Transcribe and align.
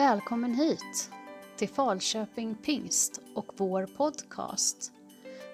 Välkommen 0.00 0.54
hit 0.54 1.10
till 1.56 1.68
Falköping 1.68 2.54
Pingst 2.54 3.20
och 3.34 3.46
vår 3.56 3.86
podcast. 3.86 4.92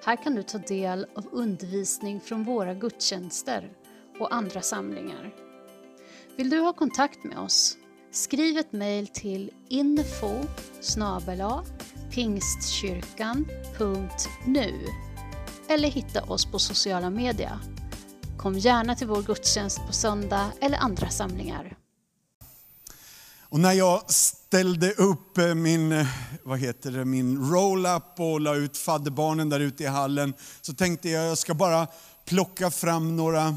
Här 0.05 0.17
kan 0.17 0.35
du 0.35 0.43
ta 0.43 0.59
del 0.59 1.07
av 1.17 1.29
undervisning 1.33 2.21
från 2.21 2.45
våra 2.45 2.75
gudstjänster 2.75 3.73
och 4.19 4.35
andra 4.35 4.61
samlingar. 4.61 5.35
Vill 6.37 6.51
du 6.51 6.61
ha 6.61 6.73
kontakt 6.73 7.25
med 7.25 7.39
oss? 7.39 7.77
Skriv 8.11 8.59
ett 8.59 8.73
mejl 8.73 9.07
till 9.07 9.51
info 9.69 10.33
pingstkyrkan.nu 12.11 14.75
eller 15.69 15.89
hitta 15.89 16.23
oss 16.23 16.47
på 16.47 16.59
sociala 16.59 17.11
medier. 17.11 17.59
Kom 18.39 18.55
gärna 18.55 18.95
till 18.95 19.07
vår 19.07 19.23
gudstjänst 19.23 19.87
på 19.87 19.93
söndag 19.93 20.53
eller 20.61 20.79
andra 20.79 21.09
samlingar. 21.09 21.86
Och 23.49 23.61
när 23.61 23.73
jag 23.73 24.11
ställde 24.11 24.93
upp 24.93 25.39
eh, 25.39 25.55
min, 25.55 25.93
eh, 25.93 26.07
vad 26.43 26.59
heter 26.59 26.91
det, 26.91 27.05
min 27.05 27.51
roll-up 27.51 28.21
och 28.21 28.41
la 28.41 28.55
ut 28.55 28.77
fadderbarnen 28.77 29.49
där 29.49 29.61
ute 29.61 29.83
i 29.83 29.87
hallen 29.87 30.35
så 30.61 30.75
tänkte 30.75 31.09
jag 31.09 31.27
jag 31.27 31.39
ska 31.39 31.55
bara 31.55 31.87
plocka 32.25 32.71
fram 32.71 33.17
några 33.17 33.57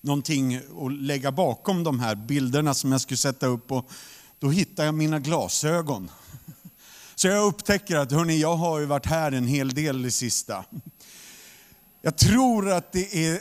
någonting 0.00 0.60
och 0.74 0.90
lägga 0.90 1.32
bakom 1.32 1.84
de 1.84 2.00
här 2.00 2.14
bilderna 2.14 2.74
som 2.74 2.92
jag 2.92 3.00
skulle 3.00 3.18
sätta 3.18 3.46
upp. 3.46 3.72
Och 3.72 3.90
då 4.38 4.50
hittade 4.50 4.86
jag 4.86 4.94
mina 4.94 5.18
glasögon. 5.18 6.10
Så 7.14 7.28
jag 7.28 7.46
upptäcker 7.46 7.96
att 7.96 8.12
hörni, 8.12 8.40
jag 8.40 8.56
har 8.56 8.78
ju 8.78 8.86
varit 8.86 9.06
här 9.06 9.32
en 9.32 9.46
hel 9.46 9.74
del 9.74 10.02
det 10.02 10.10
sista. 10.10 10.64
Jag 12.02 12.16
tror 12.16 12.70
att 12.70 12.92
det 12.92 13.26
är 13.26 13.40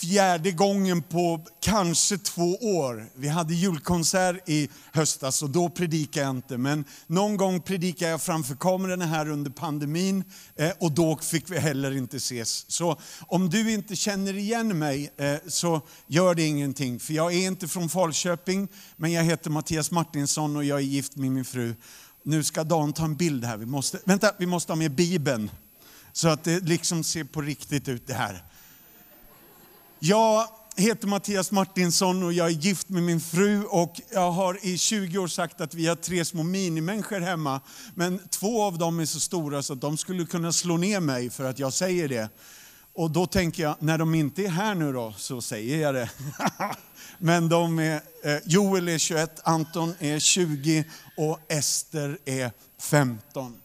fjärde 0.00 0.50
gången 0.50 1.02
på 1.02 1.46
kanske 1.60 2.18
två 2.18 2.54
år. 2.54 3.06
Vi 3.14 3.28
hade 3.28 3.54
julkonsert 3.54 4.48
i 4.48 4.68
höstas 4.92 5.42
och 5.42 5.50
då 5.50 5.68
predikade 5.68 6.26
jag 6.26 6.36
inte. 6.36 6.58
Men 6.58 6.84
någon 7.06 7.36
gång 7.36 7.60
predikade 7.60 8.10
jag 8.10 8.22
framför 8.22 8.54
kamerorna 8.54 9.06
här 9.06 9.30
under 9.30 9.50
pandemin 9.50 10.24
eh, 10.56 10.70
och 10.80 10.92
då 10.92 11.16
fick 11.16 11.50
vi 11.50 11.58
heller 11.58 11.96
inte 11.96 12.16
ses. 12.16 12.70
Så 12.70 12.96
om 13.20 13.50
du 13.50 13.72
inte 13.72 13.96
känner 13.96 14.36
igen 14.36 14.78
mig 14.78 15.10
eh, 15.16 15.36
så 15.46 15.80
gör 16.06 16.34
det 16.34 16.42
ingenting. 16.46 17.00
För 17.00 17.14
jag 17.14 17.34
är 17.34 17.46
inte 17.46 17.68
från 17.68 17.88
Falköping, 17.88 18.68
men 18.96 19.12
jag 19.12 19.24
heter 19.24 19.50
Mattias 19.50 19.90
Martinsson 19.90 20.56
och 20.56 20.64
jag 20.64 20.78
är 20.78 20.82
gift 20.82 21.16
med 21.16 21.30
min 21.30 21.44
fru. 21.44 21.74
Nu 22.22 22.44
ska 22.44 22.64
Dan 22.64 22.92
ta 22.92 23.04
en 23.04 23.16
bild 23.16 23.44
här. 23.44 23.56
Vi 23.56 23.66
måste, 23.66 23.98
vänta, 24.04 24.32
vi 24.38 24.46
måste 24.46 24.72
ha 24.72 24.76
med 24.76 24.94
Bibeln. 24.94 25.50
Så 26.12 26.28
att 26.28 26.44
det 26.44 26.60
liksom 26.60 27.04
ser 27.04 27.24
på 27.24 27.42
riktigt 27.42 27.88
ut 27.88 28.06
det 28.06 28.14
här. 28.14 28.42
Jag 29.98 30.48
heter 30.76 31.08
Mattias 31.08 31.50
Martinsson 31.50 32.22
och 32.22 32.32
jag 32.32 32.46
är 32.46 32.50
gift 32.50 32.88
med 32.88 33.02
min 33.02 33.20
fru 33.20 33.64
och 33.64 34.00
jag 34.12 34.30
har 34.30 34.58
i 34.62 34.78
20 34.78 35.18
år 35.18 35.28
sagt 35.28 35.60
att 35.60 35.74
vi 35.74 35.86
har 35.86 35.96
tre 35.96 36.24
små 36.24 36.42
minimänniskor 36.42 37.20
hemma. 37.20 37.60
Men 37.94 38.20
två 38.28 38.62
av 38.62 38.78
dem 38.78 39.00
är 39.00 39.06
så 39.06 39.20
stora 39.20 39.62
så 39.62 39.72
att 39.72 39.80
de 39.80 39.96
skulle 39.96 40.26
kunna 40.26 40.52
slå 40.52 40.76
ner 40.76 41.00
mig 41.00 41.30
för 41.30 41.44
att 41.44 41.58
jag 41.58 41.72
säger 41.72 42.08
det. 42.08 42.28
Och 42.94 43.10
då 43.10 43.26
tänker 43.26 43.62
jag, 43.62 43.76
när 43.78 43.98
de 43.98 44.14
inte 44.14 44.44
är 44.44 44.48
här 44.48 44.74
nu 44.74 44.92
då, 44.92 45.14
så 45.16 45.42
säger 45.42 45.82
jag 45.82 45.94
det. 45.94 46.10
Men 47.18 47.48
de 47.48 47.78
är, 47.78 47.94
eh, 48.24 48.38
Joel 48.44 48.88
är 48.88 48.98
21, 48.98 49.40
Anton 49.44 49.94
är 49.98 50.18
20 50.18 50.84
och 51.16 51.40
Ester 51.48 52.18
är 52.24 52.50
15. 52.80 53.56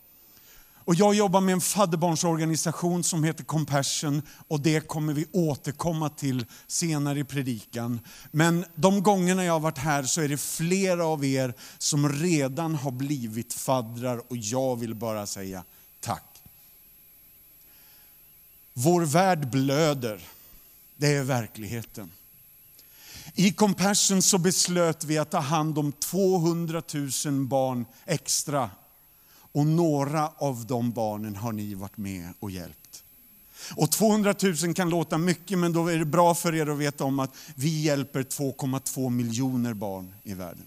Och 0.86 0.96
jag 0.96 1.16
jobbar 1.16 1.42
med 1.42 1.54
en 1.54 1.62
fadderbarnsorganisation 1.62 3.04
som 3.04 3.24
heter 3.24 3.44
Compassion 3.44 4.22
och 4.48 4.60
det 4.60 4.88
kommer 4.88 5.14
vi 5.14 5.26
återkomma 5.32 6.10
till 6.10 6.46
senare 6.68 7.20
i 7.20 7.24
predikan. 7.24 8.00
Men 8.32 8.66
de 8.76 9.04
gångerna 9.04 9.46
jag 9.46 9.54
har 9.54 9.60
varit 9.60 9.78
här 9.78 10.04
så 10.04 10.22
är 10.22 10.28
det 10.28 10.38
flera 10.38 11.06
av 11.06 11.26
er 11.26 11.54
som 11.78 12.10
redan 12.10 12.76
har 12.76 12.92
blivit 12.92 13.54
faddrar 13.54 14.18
och 14.18 14.38
jag 14.38 14.76
vill 14.76 14.96
bara 14.96 15.26
säga 15.26 15.64
tack. 16.00 16.24
Vår 18.74 19.02
värld 19.02 19.50
blöder, 19.50 20.22
det 20.98 21.08
är 21.08 21.24
verkligheten. 21.24 22.12
I 23.34 23.52
Compassion 23.52 24.22
så 24.22 24.38
beslöt 24.38 25.04
vi 25.04 25.18
att 25.18 25.32
ta 25.32 25.40
hand 25.40 25.78
om 25.78 25.92
200 25.92 26.82
000 27.26 27.34
barn 27.46 27.86
extra 28.06 28.70
och 29.52 29.68
några 29.68 30.28
av 30.28 30.66
de 30.66 30.92
barnen 30.92 31.36
har 31.36 31.52
ni 31.52 31.74
varit 31.74 31.98
med 31.98 32.34
och 32.40 32.52
hjälpt. 32.52 33.04
Och 33.76 33.92
200 33.92 34.36
000 34.64 34.74
kan 34.74 34.90
låta 34.90 35.18
mycket, 35.18 35.60
men 35.60 35.74
då 35.74 35.88
är 35.88 35.98
det 35.98 36.06
bra 36.06 36.36
för 36.36 36.56
er 36.56 36.68
att 36.68 36.78
veta 36.78 37.04
om 37.04 37.20
att 37.20 37.32
vi 37.56 37.82
hjälper 37.82 38.24
2,2 38.24 39.10
miljoner 39.10 39.74
barn 39.74 40.14
i 40.24 40.34
världen. 40.34 40.66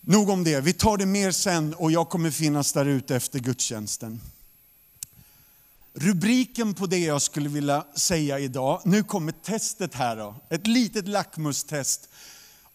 Nog 0.00 0.28
om 0.28 0.44
det, 0.44 0.60
vi 0.60 0.72
tar 0.72 0.96
det 0.96 1.06
mer 1.06 1.30
sen 1.30 1.74
och 1.74 1.92
jag 1.92 2.08
kommer 2.08 2.30
finnas 2.30 2.72
där 2.72 2.86
ute 2.86 3.16
efter 3.16 3.38
gudstjänsten. 3.38 4.20
Rubriken 5.94 6.74
på 6.74 6.86
det 6.86 6.98
jag 6.98 7.22
skulle 7.22 7.48
vilja 7.48 7.84
säga 7.94 8.38
idag, 8.38 8.80
nu 8.84 9.02
kommer 9.02 9.32
testet 9.32 9.94
här 9.94 10.16
då, 10.16 10.34
ett 10.50 10.66
litet 10.66 11.08
lackmustest. 11.08 12.08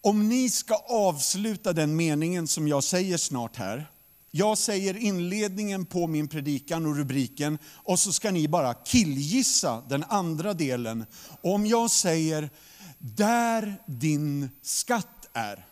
Om 0.00 0.28
ni 0.28 0.50
ska 0.50 0.74
avsluta 0.74 1.72
den 1.72 1.96
meningen 1.96 2.48
som 2.48 2.68
jag 2.68 2.84
säger 2.84 3.16
snart 3.16 3.56
här, 3.56 3.90
jag 4.34 4.58
säger 4.58 4.96
inledningen 4.96 5.84
på 5.84 6.06
min 6.06 6.28
predikan 6.28 6.86
och 6.86 6.96
rubriken 6.96 7.58
och 7.74 7.98
så 7.98 8.12
ska 8.12 8.30
ni 8.30 8.48
bara 8.48 8.74
killgissa 8.74 9.82
den 9.88 10.04
andra 10.08 10.54
delen. 10.54 11.06
Om 11.42 11.66
jag 11.66 11.90
säger, 11.90 12.50
där 12.98 13.76
din 13.86 14.50
skatt 14.62 15.28
är. 15.32 15.66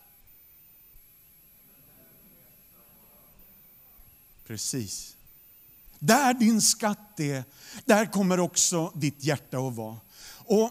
Precis. 4.47 5.16
Där 5.98 6.34
din 6.34 6.62
skatt 6.62 7.21
är, 7.21 7.44
där 7.84 8.06
kommer 8.06 8.41
också 8.41 8.92
ditt 8.94 9.25
hjärta 9.25 9.59
att 9.59 9.75
vara. 9.75 9.97
Och 10.34 10.71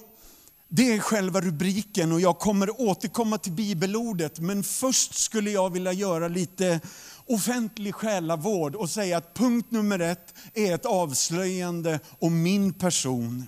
det 0.68 0.94
är 0.94 1.00
själva 1.00 1.42
rubriken 1.42 2.12
och 2.12 2.22
jag 2.22 2.40
kommer 2.40 2.82
återkomma 2.82 3.38
till 3.38 3.52
bibelordet. 3.52 4.40
Men 4.40 4.64
först 4.64 5.14
skulle 5.14 5.52
jag 5.52 5.74
vilja 5.74 5.94
göra 5.94 6.28
lite 6.28 6.80
offentlig 7.30 7.96
själavård 7.96 8.76
och 8.76 8.90
säga 8.90 9.18
att 9.18 9.34
punkt 9.34 9.72
nummer 9.72 10.00
ett 10.00 10.34
är 10.54 10.76
ett 10.76 10.86
avslöjande 10.86 12.00
om 12.20 12.42
min 12.42 12.74
person. 12.74 13.48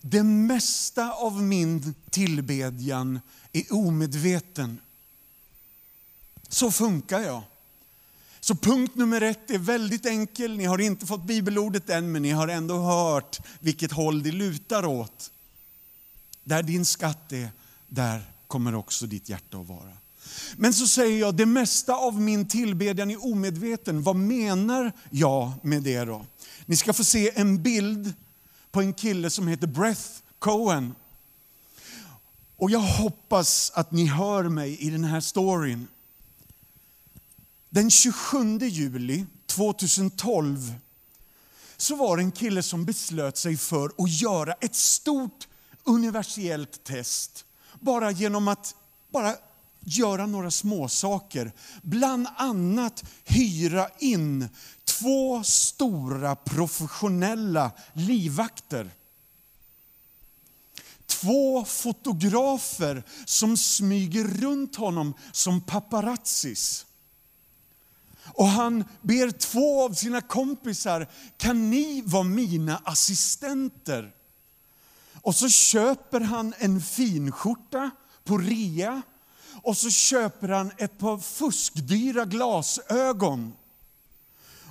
Det 0.00 0.22
mesta 0.22 1.12
av 1.12 1.42
min 1.42 1.94
tillbedjan 2.10 3.20
är 3.52 3.72
omedveten. 3.72 4.78
Så 6.48 6.70
funkar 6.70 7.20
jag. 7.20 7.42
Så 8.40 8.54
punkt 8.54 8.94
nummer 8.94 9.20
ett 9.20 9.50
är 9.50 9.58
väldigt 9.58 10.06
enkel. 10.06 10.56
Ni 10.56 10.64
har 10.64 10.78
inte 10.78 11.06
fått 11.06 11.24
bibelordet 11.24 11.90
än, 11.90 12.12
men 12.12 12.22
ni 12.22 12.30
har 12.30 12.48
ändå 12.48 12.78
hört 12.78 13.38
vilket 13.60 13.92
håll 13.92 14.22
det 14.22 14.32
lutar 14.32 14.86
åt. 14.86 15.30
Där 16.44 16.62
din 16.62 16.84
skatt 16.84 17.32
är, 17.32 17.48
där 17.88 18.22
kommer 18.46 18.74
också 18.74 19.06
ditt 19.06 19.28
hjärta 19.28 19.58
att 19.58 19.66
vara. 19.66 19.92
Men 20.56 20.74
så 20.74 20.86
säger 20.86 21.20
jag, 21.20 21.34
det 21.34 21.46
mesta 21.46 21.94
av 21.94 22.20
min 22.20 22.48
tillbedjan 22.48 23.10
är 23.10 23.24
omedveten. 23.24 24.02
Vad 24.02 24.16
menar 24.16 24.92
jag 25.10 25.52
med 25.62 25.82
det 25.82 26.04
då? 26.04 26.26
Ni 26.66 26.76
ska 26.76 26.92
få 26.92 27.04
se 27.04 27.30
en 27.34 27.62
bild 27.62 28.14
på 28.70 28.80
en 28.80 28.92
kille 28.92 29.30
som 29.30 29.48
heter 29.48 29.66
Breath 29.66 30.08
Cohen. 30.38 30.94
Och 32.56 32.70
jag 32.70 32.80
hoppas 32.80 33.72
att 33.74 33.92
ni 33.92 34.06
hör 34.06 34.42
mig 34.48 34.76
i 34.76 34.90
den 34.90 35.04
här 35.04 35.20
storyn. 35.20 35.88
Den 37.68 37.90
27 37.90 38.58
juli 38.58 39.26
2012 39.46 40.74
så 41.76 41.96
var 41.96 42.16
det 42.16 42.22
en 42.22 42.32
kille 42.32 42.62
som 42.62 42.84
beslöt 42.84 43.36
sig 43.36 43.56
för 43.56 43.92
att 43.98 44.10
göra 44.10 44.52
ett 44.52 44.74
stort 44.74 45.48
universellt 45.84 46.84
test. 46.84 47.44
Bara 47.80 48.10
genom 48.10 48.48
att 48.48 48.74
bara 49.12 49.34
göra 49.86 50.26
några 50.26 50.50
småsaker. 50.50 51.52
Bland 51.82 52.26
annat 52.36 53.04
hyra 53.24 53.88
in 53.98 54.48
två 54.84 55.44
stora 55.44 56.36
professionella 56.36 57.70
livvakter. 57.92 58.90
Två 61.06 61.64
fotografer 61.64 63.02
som 63.24 63.56
smyger 63.56 64.24
runt 64.24 64.76
honom 64.76 65.14
som 65.32 65.60
paparazzis. 65.60 66.86
Och 68.26 68.46
han 68.46 68.84
ber 69.02 69.30
två 69.30 69.84
av 69.84 69.92
sina 69.92 70.20
kompisar, 70.20 71.06
kan 71.36 71.70
ni 71.70 72.02
vara 72.06 72.22
mina 72.22 72.80
assistenter? 72.84 74.12
Och 75.22 75.34
så 75.34 75.48
köper 75.48 76.20
han 76.20 76.54
en 76.58 76.80
finskjorta 76.80 77.90
på 78.24 78.38
rea 78.38 79.02
och 79.66 79.76
så 79.76 79.90
köper 79.90 80.48
han 80.48 80.72
ett 80.78 80.98
par 80.98 81.18
fuskdyra 81.18 82.24
glasögon. 82.24 83.52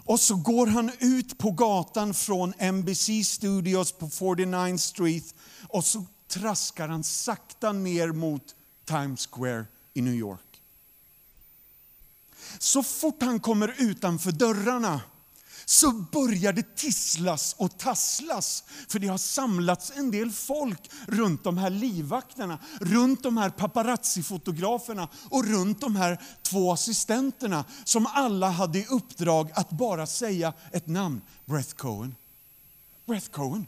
Och 0.05 0.19
så 0.19 0.35
går 0.35 0.67
han 0.67 0.91
ut 0.99 1.37
på 1.37 1.51
gatan 1.51 2.13
från 2.13 2.53
NBC 2.73 3.09
Studios 3.25 3.91
på 3.91 4.09
49 4.09 4.77
Street 4.77 5.35
och 5.69 5.85
så 5.85 6.05
traskar 6.27 6.87
han 6.87 7.03
sakta 7.03 7.71
ner 7.71 8.11
mot 8.11 8.55
Times 8.85 9.27
Square 9.31 9.65
i 9.93 10.01
New 10.01 10.13
York. 10.13 10.61
Så 12.59 12.83
fort 12.83 13.21
han 13.21 13.39
kommer 13.39 13.75
utanför 13.77 14.31
dörrarna 14.31 15.01
så 15.65 15.91
börjar 15.91 16.53
det 16.53 16.75
tisslas 16.75 17.55
och 17.57 17.77
tasslas. 17.77 18.63
För 18.87 18.99
det 18.99 19.07
har 19.07 19.17
samlats 19.17 19.91
en 19.95 20.11
del 20.11 20.31
folk 20.31 20.91
runt 21.07 21.43
de 21.43 21.57
här 21.57 21.69
livvakterna, 21.69 22.59
runt 22.81 23.23
de 23.23 23.37
här 23.37 23.49
paparazzi-fotograferna 23.49 25.07
och 25.29 25.45
runt 25.45 25.81
de 25.81 25.95
här 25.95 26.21
två 26.41 26.71
assistenterna 26.71 27.65
som 27.83 28.05
alla 28.05 28.49
hade 28.49 28.79
i 28.79 28.85
uppdrag 28.85 29.51
att 29.53 29.69
bara 29.69 30.07
säga 30.07 30.53
ett 30.71 30.87
namn, 30.87 31.21
Breath 31.45 31.75
Cohen. 31.75 32.15
Breath 33.05 33.29
Cohen. 33.29 33.67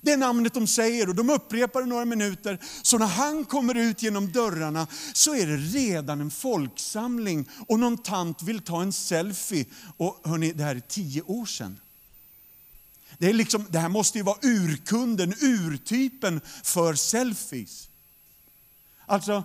Det 0.00 0.12
är 0.12 0.16
namnet 0.16 0.54
de 0.54 0.66
säger 0.66 1.08
och 1.08 1.14
de 1.14 1.30
upprepar 1.30 1.80
det 1.80 1.86
några 1.86 2.04
minuter. 2.04 2.58
Så 2.82 2.98
när 2.98 3.06
han 3.06 3.44
kommer 3.44 3.74
ut 3.74 4.02
genom 4.02 4.32
dörrarna 4.32 4.86
så 5.12 5.34
är 5.34 5.46
det 5.46 5.56
redan 5.56 6.20
en 6.20 6.30
folksamling 6.30 7.48
och 7.68 7.78
någon 7.78 7.98
tant 7.98 8.42
vill 8.42 8.60
ta 8.60 8.82
en 8.82 8.92
selfie. 8.92 9.66
Och 9.96 10.20
hörni, 10.24 10.52
det 10.52 10.64
här 10.64 10.76
är 10.76 10.80
tio 10.80 11.22
år 11.22 11.46
sedan. 11.46 11.80
Det, 13.18 13.28
är 13.28 13.32
liksom, 13.32 13.66
det 13.70 13.78
här 13.78 13.88
måste 13.88 14.18
ju 14.18 14.24
vara 14.24 14.38
urkunden, 14.42 15.34
urtypen 15.40 16.40
för 16.62 16.94
selfies. 16.94 17.88
Alltså, 19.06 19.44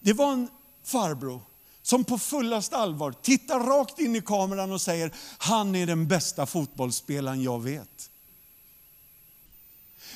det 0.00 0.12
var 0.12 0.32
en 0.32 0.48
farbror 0.84 1.40
som 1.86 2.04
på 2.04 2.18
fullast 2.18 2.72
allvar 2.72 3.12
tittar 3.22 3.60
rakt 3.60 3.98
in 3.98 4.16
i 4.16 4.20
kameran 4.20 4.72
och 4.72 4.80
säger, 4.80 5.12
han 5.38 5.74
är 5.74 5.86
den 5.86 6.08
bästa 6.08 6.46
fotbollsspelaren 6.46 7.42
jag 7.42 7.62
vet. 7.62 8.10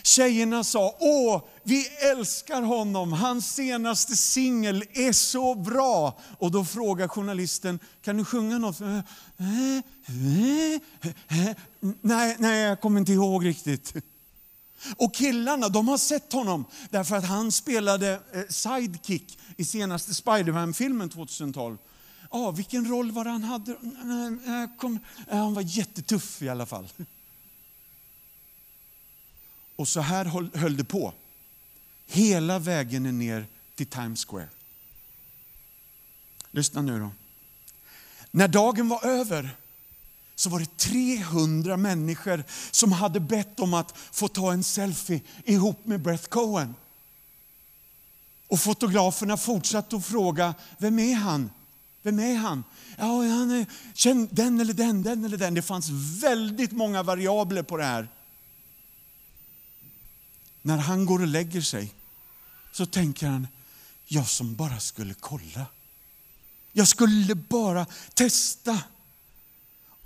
Tjejerna 0.02 0.64
sa, 0.64 0.96
åh, 1.00 1.42
vi 1.62 1.86
älskar 1.88 2.62
honom, 2.62 3.12
hans 3.12 3.54
senaste 3.54 4.16
singel 4.16 4.84
är 4.92 5.12
så 5.12 5.54
bra. 5.54 6.18
Och 6.38 6.50
då 6.50 6.64
frågar 6.64 7.08
journalisten, 7.08 7.78
kan 8.02 8.16
du 8.16 8.24
sjunga 8.24 8.58
något? 8.58 8.80
Nej, 12.00 12.36
nej, 12.38 12.60
jag 12.60 12.80
kommer 12.80 13.00
inte 13.00 13.12
ihåg 13.12 13.46
riktigt. 13.46 13.94
Och 14.96 15.14
killarna 15.14 15.68
de 15.68 15.88
har 15.88 15.98
sett 15.98 16.32
honom 16.32 16.64
därför 16.90 17.16
att 17.16 17.24
han 17.24 17.52
spelade 17.52 18.20
eh, 18.32 18.42
sidekick 18.48 19.38
i 19.56 19.64
senaste 19.64 20.14
Spiderman-filmen 20.14 21.08
2012. 21.08 21.78
Ja, 22.30 22.50
vilken 22.50 22.88
roll 22.88 23.12
var 23.12 23.24
det 23.24 23.30
han 23.30 23.44
hade? 23.44 23.72
Eh, 23.72 24.62
eh, 24.62 24.68
kom, 24.78 24.98
han 25.30 25.54
var 25.54 25.62
jättetuff 25.62 26.42
i 26.42 26.48
alla 26.48 26.66
fall. 26.66 26.88
Och 29.76 29.88
så 29.88 30.00
här 30.00 30.24
höll 30.58 30.76
det 30.76 30.84
på. 30.84 31.12
Hela 32.06 32.58
vägen 32.58 33.18
ner 33.18 33.46
till 33.74 33.86
Times 33.86 34.24
Square. 34.24 34.48
Lyssna 36.50 36.82
nu 36.82 36.98
då. 36.98 37.10
När 38.30 38.48
dagen 38.48 38.88
var 38.88 39.06
över 39.06 39.56
så 40.40 40.50
var 40.50 40.60
det 40.60 40.76
300 40.76 41.76
människor 41.76 42.44
som 42.70 42.92
hade 42.92 43.20
bett 43.20 43.60
om 43.60 43.74
att 43.74 43.98
få 44.12 44.28
ta 44.28 44.52
en 44.52 44.64
selfie 44.64 45.20
ihop 45.44 45.86
med 45.86 46.00
Brett 46.00 46.30
Cohen. 46.30 46.74
Och 48.48 48.60
fotograferna 48.60 49.36
fortsatte 49.36 49.96
att 49.96 50.06
fråga, 50.06 50.54
vem 50.78 50.98
är 50.98 51.14
han? 51.14 51.50
Vem 52.02 52.18
är 52.18 52.34
han? 52.34 52.64
Ja, 52.98 53.06
han 53.06 53.50
är 53.50 53.66
känd, 53.94 54.28
den 54.32 54.60
eller 54.60 54.74
den, 54.74 55.02
den 55.02 55.24
eller 55.24 55.36
den. 55.36 55.54
Det 55.54 55.62
fanns 55.62 55.88
väldigt 56.22 56.72
många 56.72 57.02
variabler 57.02 57.62
på 57.62 57.76
det 57.76 57.84
här. 57.84 58.08
När 60.62 60.78
han 60.78 61.06
går 61.06 61.20
och 61.20 61.26
lägger 61.26 61.60
sig 61.60 61.94
så 62.72 62.86
tänker 62.86 63.26
han, 63.26 63.48
jag 64.06 64.28
som 64.28 64.54
bara 64.54 64.80
skulle 64.80 65.14
kolla. 65.14 65.66
Jag 66.72 66.88
skulle 66.88 67.34
bara 67.34 67.86
testa. 68.14 68.78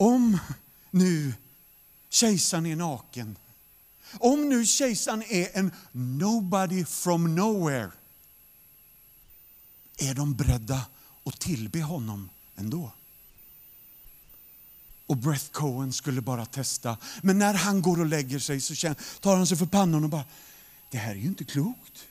Om 0.04 0.38
nu 0.90 1.34
kejsaren 2.10 2.66
är 2.66 2.76
naken, 2.76 3.36
om 4.12 4.48
nu 4.48 4.66
kejsaren 4.66 5.22
är 5.22 5.58
en 5.58 5.72
nobody 5.92 6.84
from 6.84 7.34
nowhere, 7.34 7.90
är 9.98 10.14
de 10.14 10.34
beredda 10.34 10.86
att 11.24 11.40
tillbe 11.40 11.82
honom 11.82 12.28
ändå? 12.56 12.90
Och 15.06 15.16
Breath 15.16 15.50
Cohen 15.50 15.92
skulle 15.92 16.20
bara 16.20 16.46
testa. 16.46 16.96
Men 17.22 17.38
när 17.38 17.54
han 17.54 17.82
går 17.82 18.00
och 18.00 18.06
lägger 18.06 18.38
sig 18.38 18.60
så 18.60 18.94
tar 19.20 19.36
han 19.36 19.46
sig 19.46 19.56
för 19.56 19.66
pannan 19.66 20.04
och 20.04 20.10
bara, 20.10 20.24
det 20.90 20.98
här 20.98 21.10
är 21.10 21.18
ju 21.18 21.26
inte 21.26 21.44
klokt. 21.44 22.06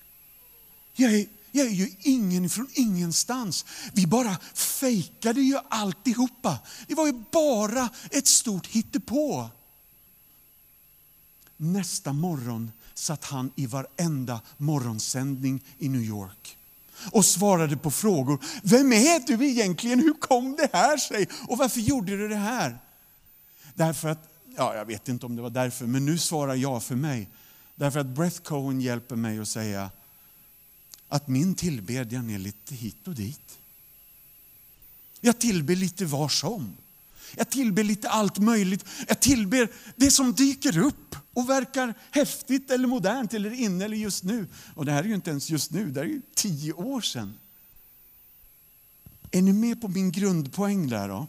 Jag 0.93 1.13
är, 1.13 1.27
jag 1.55 1.67
är 1.67 1.71
ju 1.71 1.89
ingen 1.99 2.49
från 2.49 2.67
ingenstans. 2.73 3.65
Vi 3.93 4.07
bara 4.07 4.37
fejkade 4.53 5.41
ju 5.41 5.57
alltihopa. 5.69 6.59
Det 6.87 6.95
var 6.95 7.05
ju 7.05 7.23
bara 7.31 7.89
ett 8.11 8.27
stort 8.27 8.67
hittepå. 8.67 9.49
Nästa 11.57 12.13
morgon 12.13 12.71
satt 12.93 13.23
han 13.23 13.51
i 13.55 13.65
varenda 13.65 14.41
morgonsändning 14.57 15.63
i 15.77 15.89
New 15.89 16.01
York 16.01 16.57
och 17.11 17.25
svarade 17.25 17.77
på 17.77 17.91
frågor. 17.91 18.39
Vem 18.63 18.93
är 18.93 19.27
du 19.27 19.47
egentligen? 19.47 19.99
Hur 19.99 20.13
kom 20.13 20.55
det 20.55 20.69
här 20.73 20.97
sig? 20.97 21.27
Och 21.47 21.57
varför 21.57 21.79
gjorde 21.79 22.17
du 22.17 22.27
det 22.27 22.35
här? 22.35 22.79
Därför 23.73 24.09
att, 24.09 24.29
ja, 24.57 24.75
jag 24.75 24.85
vet 24.85 25.09
inte 25.09 25.25
om 25.25 25.35
det 25.35 25.41
var 25.41 25.49
därför, 25.49 25.85
men 25.85 26.05
nu 26.05 26.17
svarar 26.17 26.55
jag 26.55 26.83
för 26.83 26.95
mig. 26.95 27.29
Därför 27.75 27.99
att 27.99 28.07
Breath 28.07 28.41
Cohen 28.41 28.81
hjälper 28.81 29.15
mig 29.15 29.39
att 29.39 29.47
säga 29.47 29.89
att 31.13 31.27
min 31.27 31.55
tillbedjan 31.55 32.29
är 32.29 32.39
lite 32.39 32.75
hit 32.75 33.07
och 33.07 33.15
dit. 33.15 33.59
Jag 35.21 35.39
tillber 35.39 35.75
lite 35.75 36.05
var 36.05 36.29
som. 36.29 36.77
Jag 37.35 37.49
tillber 37.49 37.83
lite 37.83 38.09
allt 38.09 38.37
möjligt. 38.37 38.85
Jag 39.07 39.19
tillber 39.19 39.69
det 39.95 40.11
som 40.11 40.33
dyker 40.33 40.77
upp 40.77 41.15
och 41.33 41.49
verkar 41.49 41.93
häftigt 42.11 42.71
eller 42.71 42.87
modernt 42.87 43.33
eller 43.33 43.53
inne 43.53 43.85
eller 43.85 43.97
just 43.97 44.23
nu. 44.23 44.47
Och 44.75 44.85
det 44.85 44.91
här 44.91 45.03
är 45.03 45.07
ju 45.07 45.15
inte 45.15 45.29
ens 45.29 45.49
just 45.49 45.71
nu, 45.71 45.91
det 45.91 45.99
här 45.99 46.07
är 46.07 46.11
ju 46.11 46.21
tio 46.33 46.73
år 46.73 47.01
sedan. 47.01 47.37
Är 49.31 49.41
ni 49.41 49.53
med 49.53 49.81
på 49.81 49.87
min 49.87 50.11
grundpoäng 50.11 50.89
där 50.89 51.07
då? 51.07 51.27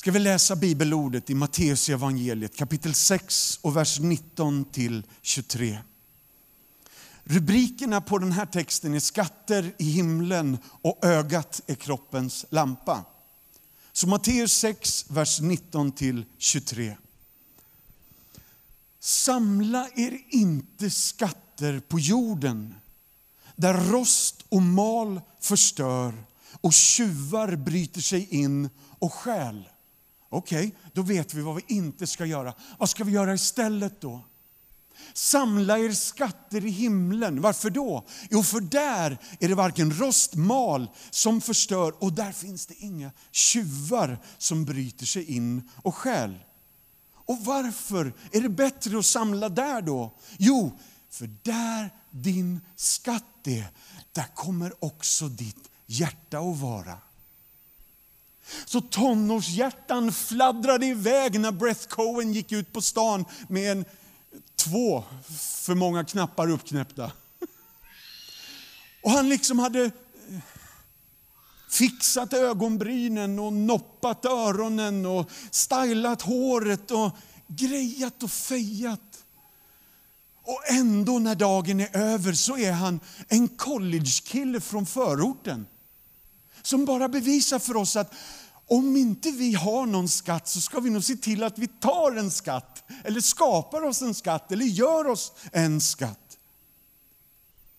Ska 0.00 0.10
vi 0.10 0.18
läsa 0.18 0.56
bibelordet 0.56 1.30
i 1.30 1.34
Matteus 1.34 1.88
evangeliet 1.88 2.56
kapitel 2.56 2.94
6 2.94 3.58
och 3.62 3.76
vers 3.76 4.00
19 4.00 4.64
till 4.64 5.06
23. 5.22 5.78
Rubrikerna 7.24 8.00
på 8.00 8.18
den 8.18 8.32
här 8.32 8.46
texten 8.46 8.94
är 8.94 9.00
skatter 9.00 9.74
i 9.78 9.84
himlen 9.84 10.58
och 10.64 11.04
ögat 11.04 11.60
är 11.66 11.74
kroppens 11.74 12.46
lampa. 12.50 13.04
Så 13.92 14.08
Matteus 14.08 14.52
6, 14.52 15.06
vers 15.08 15.40
19 15.40 15.92
till 15.92 16.24
23. 16.38 16.96
Samla 19.00 19.88
er 19.96 20.18
inte 20.28 20.90
skatter 20.90 21.80
på 21.80 21.98
jorden 21.98 22.74
där 23.56 23.74
rost 23.74 24.44
och 24.48 24.62
mal 24.62 25.20
förstör 25.40 26.24
och 26.60 26.72
tjuvar 26.72 27.56
bryter 27.56 28.00
sig 28.00 28.34
in 28.34 28.68
och 28.98 29.12
stjäl. 29.12 29.64
Okej, 30.32 30.66
okay, 30.66 30.90
då 30.92 31.02
vet 31.02 31.34
vi 31.34 31.42
vad 31.42 31.56
vi 31.56 31.64
inte 31.66 32.06
ska 32.06 32.26
göra. 32.26 32.54
Vad 32.78 32.90
ska 32.90 33.04
vi 33.04 33.12
göra 33.12 33.34
istället 33.34 34.00
då? 34.00 34.24
Samla 35.14 35.78
er 35.78 35.92
skatter 35.92 36.64
i 36.66 36.70
himlen. 36.70 37.40
Varför 37.40 37.70
då? 37.70 38.06
Jo, 38.30 38.42
för 38.42 38.60
där 38.60 39.18
är 39.40 39.48
det 39.48 39.54
varken 39.54 39.92
rostmal 39.92 40.90
som 41.10 41.40
förstör 41.40 41.94
och 42.04 42.12
där 42.12 42.32
finns 42.32 42.66
det 42.66 42.74
inga 42.74 43.10
tjuvar 43.30 44.18
som 44.38 44.64
bryter 44.64 45.06
sig 45.06 45.24
in 45.36 45.68
och 45.82 45.94
stjäl. 45.94 46.38
Och 47.14 47.44
varför 47.44 48.12
är 48.32 48.40
det 48.40 48.48
bättre 48.48 48.98
att 48.98 49.06
samla 49.06 49.48
där 49.48 49.82
då? 49.82 50.18
Jo, 50.38 50.78
för 51.10 51.30
där 51.42 51.94
din 52.10 52.60
skatt 52.76 53.46
är, 53.46 53.70
där 54.12 54.34
kommer 54.34 54.84
också 54.84 55.28
ditt 55.28 55.70
hjärta 55.86 56.38
att 56.38 56.58
vara. 56.58 56.98
Så 58.64 58.80
tonårshjärtan 58.80 60.12
fladdrade 60.12 60.86
iväg 60.86 61.40
när 61.40 61.52
Breath 61.52 61.86
Cohen 61.86 62.32
gick 62.32 62.52
ut 62.52 62.72
på 62.72 62.80
stan 62.80 63.24
med 63.48 63.72
en 63.72 63.84
två 64.56 65.04
för 65.64 65.74
många 65.74 66.04
knappar 66.04 66.50
uppknäppta. 66.50 67.12
Och 69.02 69.10
han 69.10 69.28
liksom 69.28 69.58
hade 69.58 69.84
eh, 69.84 69.90
fixat 71.70 72.32
ögonbrynen 72.32 73.38
och 73.38 73.52
noppat 73.52 74.24
öronen 74.24 75.06
och 75.06 75.30
stylat 75.50 76.22
håret 76.22 76.90
och 76.90 77.10
grejat 77.46 78.22
och 78.22 78.30
fejat. 78.30 79.24
Och 80.42 80.70
ändå 80.70 81.18
när 81.18 81.34
dagen 81.34 81.80
är 81.80 81.96
över 81.96 82.32
så 82.32 82.58
är 82.58 82.72
han 82.72 83.00
en 83.28 83.48
collegekille 83.48 84.60
från 84.60 84.86
förorten. 84.86 85.66
Som 86.62 86.84
bara 86.84 87.08
bevisar 87.08 87.58
för 87.58 87.76
oss 87.76 87.96
att 87.96 88.14
om 88.70 88.96
inte 88.96 89.30
vi 89.30 89.54
har 89.54 89.86
någon 89.86 90.08
skatt 90.08 90.48
så 90.48 90.60
ska 90.60 90.80
vi 90.80 90.90
nog 90.90 91.04
se 91.04 91.16
till 91.16 91.42
att 91.42 91.58
vi 91.58 91.68
tar 91.68 92.16
en 92.16 92.30
skatt, 92.30 92.84
eller 93.04 93.20
skapar 93.20 93.82
oss 93.82 94.02
en 94.02 94.14
skatt, 94.14 94.52
eller 94.52 94.64
gör 94.64 95.06
oss 95.06 95.32
en 95.52 95.80
skatt. 95.80 96.38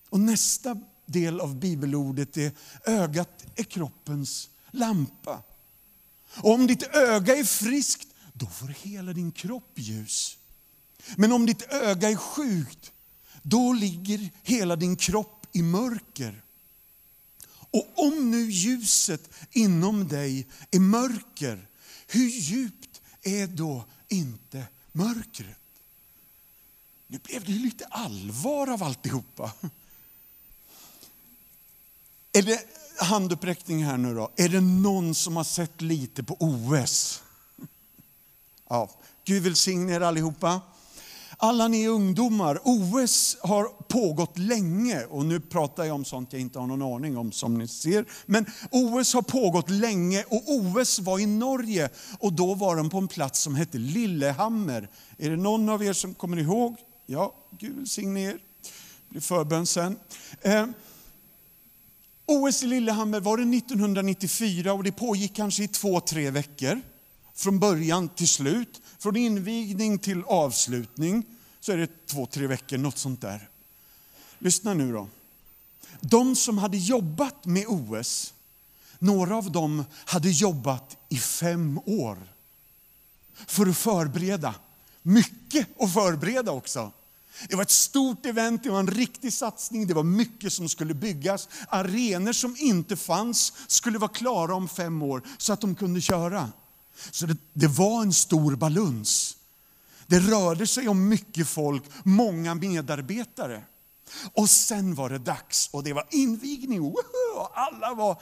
Och 0.10 0.20
nästa 0.20 0.78
del 1.06 1.40
av 1.40 1.56
bibelordet 1.56 2.38
är 2.38 2.52
ögat 2.86 3.46
är 3.56 3.64
kroppens 3.64 4.50
lampa. 4.72 5.44
Och 6.36 6.54
om 6.54 6.68
ditt 6.68 6.96
öga 6.96 7.36
är 7.36 7.44
friskt, 7.44 8.08
då 8.34 8.46
får 8.46 8.68
hela 8.68 9.14
din 9.14 9.32
kropp 9.32 9.74
ljus. 9.76 10.38
Men 11.16 11.32
om 11.32 11.46
ditt 11.46 11.74
öga 11.74 12.10
är 12.10 12.16
sjukt, 12.16 12.92
då 13.42 13.74
ligger 13.74 14.30
hela 14.44 14.76
din 14.76 14.96
kropp 14.96 15.48
i 15.52 15.62
mörker. 15.62 16.44
Och 17.72 17.92
om 17.96 18.32
nu 18.32 18.52
ljuset 18.52 19.30
inom 19.52 20.08
dig 20.08 20.48
är 20.72 20.80
mörker, 20.80 21.68
hur 22.08 22.28
djupt 22.28 23.02
är 23.22 23.48
då 23.48 23.86
inte 24.08 24.68
mörkret? 24.92 25.58
Nu 27.08 27.20
blev 27.24 27.46
det 27.46 27.52
lite 27.52 27.86
allvar 27.86 28.68
av 28.68 28.84
alltihopa. 28.84 29.52
Är 32.32 32.42
det 32.42 32.66
handuppräckning 32.98 33.86
här 33.86 33.98
nu 33.98 34.16
då? 34.16 34.32
Är 34.36 34.50
det 34.50 34.62
någon 34.62 35.16
som 35.16 35.36
har 35.36 35.44
sett 35.44 35.82
lite 35.82 36.24
på 36.24 36.38
OS? 36.40 37.24
Ja, 38.70 38.90
Gud 39.24 39.44
välsigne 39.44 39.96
er 39.96 40.02
allihopa. 40.02 40.62
Alla 41.44 41.68
ni 41.68 41.88
ungdomar, 41.88 42.60
OS 42.64 43.38
har 43.42 43.66
pågått 43.88 44.38
länge 44.38 45.06
och 45.06 45.26
nu 45.26 45.40
pratar 45.40 45.84
jag 45.84 45.96
om 45.96 46.06
sånt 46.06 46.34
jag 46.34 46.42
inte 46.42 46.60
har 46.60 46.68
någon 46.68 46.96
aning 46.96 47.18
om 47.18 47.32
som 47.32 47.58
ni 47.58 47.68
ser. 47.68 48.06
Men 48.26 48.46
OS 48.72 49.14
har 49.14 49.22
pågått 49.22 49.70
länge 49.70 50.24
och 50.24 50.44
OS 50.48 51.00
var 51.00 51.20
i 51.20 51.26
Norge 51.26 51.90
och 52.20 52.34
då 52.34 52.54
var 52.54 52.76
de 52.76 52.90
på 52.90 52.98
en 52.98 53.08
plats 53.08 53.42
som 53.42 53.56
hette 53.56 53.78
Lillehammer. 53.78 54.90
Är 55.18 55.30
det 55.30 55.36
någon 55.36 55.70
av 55.70 55.84
er 55.84 55.94
som 55.94 56.14
kommer 56.14 56.38
ihåg? 56.38 56.76
Ja, 57.06 57.36
Gud 57.60 57.76
välsigne 57.76 58.22
er. 58.22 58.38
Blir 59.10 59.22
förbön 59.22 59.66
sen. 59.66 60.00
Eh, 60.42 60.66
OS 62.26 62.64
i 62.64 62.68
Lillehammer 62.68 63.20
var 63.20 63.38
det 63.38 63.58
1994 63.58 64.74
och 64.74 64.84
det 64.84 64.92
pågick 64.92 65.36
kanske 65.36 65.64
i 65.64 65.68
två, 65.68 66.00
tre 66.00 66.30
veckor. 66.30 66.82
Från 67.36 67.60
början 67.60 68.10
till 68.10 68.28
slut. 68.28 68.81
Från 69.02 69.16
invigning 69.16 70.00
till 70.00 70.24
avslutning 70.24 71.26
så 71.60 71.72
är 71.72 71.78
det 71.78 72.08
två, 72.08 72.26
tre 72.26 72.48
veckor, 72.48 72.78
något 72.78 72.98
sånt 72.98 73.22
där. 73.22 73.50
Lyssna 74.40 74.74
nu 74.74 74.92
då. 74.92 75.08
De 76.02 76.36
som 76.36 76.58
hade 76.58 76.78
jobbat 76.78 77.46
med 77.46 77.66
OS, 77.68 78.34
några 79.00 79.36
av 79.36 79.52
dem 79.52 79.86
hade 80.06 80.30
jobbat 80.30 80.98
i 81.10 81.18
fem 81.18 81.80
år. 81.86 82.18
För 83.34 83.68
att 83.68 83.78
förbereda. 83.78 84.56
Mycket 85.02 85.68
att 85.82 85.94
förbereda 85.94 86.52
också. 86.52 86.92
Det 87.50 87.56
var 87.56 87.64
ett 87.64 87.72
stort 87.72 88.26
event, 88.26 88.64
det 88.64 88.70
var 88.70 88.80
en 88.80 88.88
riktig 88.88 89.34
satsning, 89.34 89.88
det 89.88 89.94
var 89.94 90.04
mycket 90.04 90.54
som 90.54 90.70
skulle 90.70 90.94
byggas. 90.94 91.50
Arenor 91.70 92.34
som 92.34 92.56
inte 92.60 92.96
fanns 92.96 93.54
skulle 93.68 93.98
vara 93.98 94.12
klara 94.12 94.56
om 94.56 94.70
fem 94.70 95.02
år 95.02 95.22
så 95.38 95.54
att 95.54 95.62
de 95.62 95.76
kunde 95.76 96.02
köra. 96.02 96.52
Så 97.12 97.26
det, 97.26 97.38
det 97.54 97.68
var 97.68 98.02
en 98.02 98.14
stor 98.14 98.56
baluns. 98.56 99.38
Det 100.08 100.20
rörde 100.20 100.68
sig 100.68 100.88
om 100.88 101.10
mycket 101.10 101.48
folk, 101.48 101.84
många 102.04 102.56
medarbetare. 102.56 103.64
Och 104.34 104.50
sen 104.50 104.96
var 104.96 105.10
det 105.10 105.18
dags 105.18 105.70
och 105.74 105.84
det 105.84 105.94
var 105.94 106.08
invigning. 106.12 106.82
Och 106.82 107.00
alla 107.54 107.94
var 107.94 108.22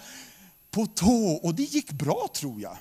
på 0.72 0.86
tå 0.86 1.40
och 1.44 1.56
det 1.56 1.64
gick 1.64 1.92
bra 1.92 2.28
tror 2.34 2.62
jag. 2.62 2.78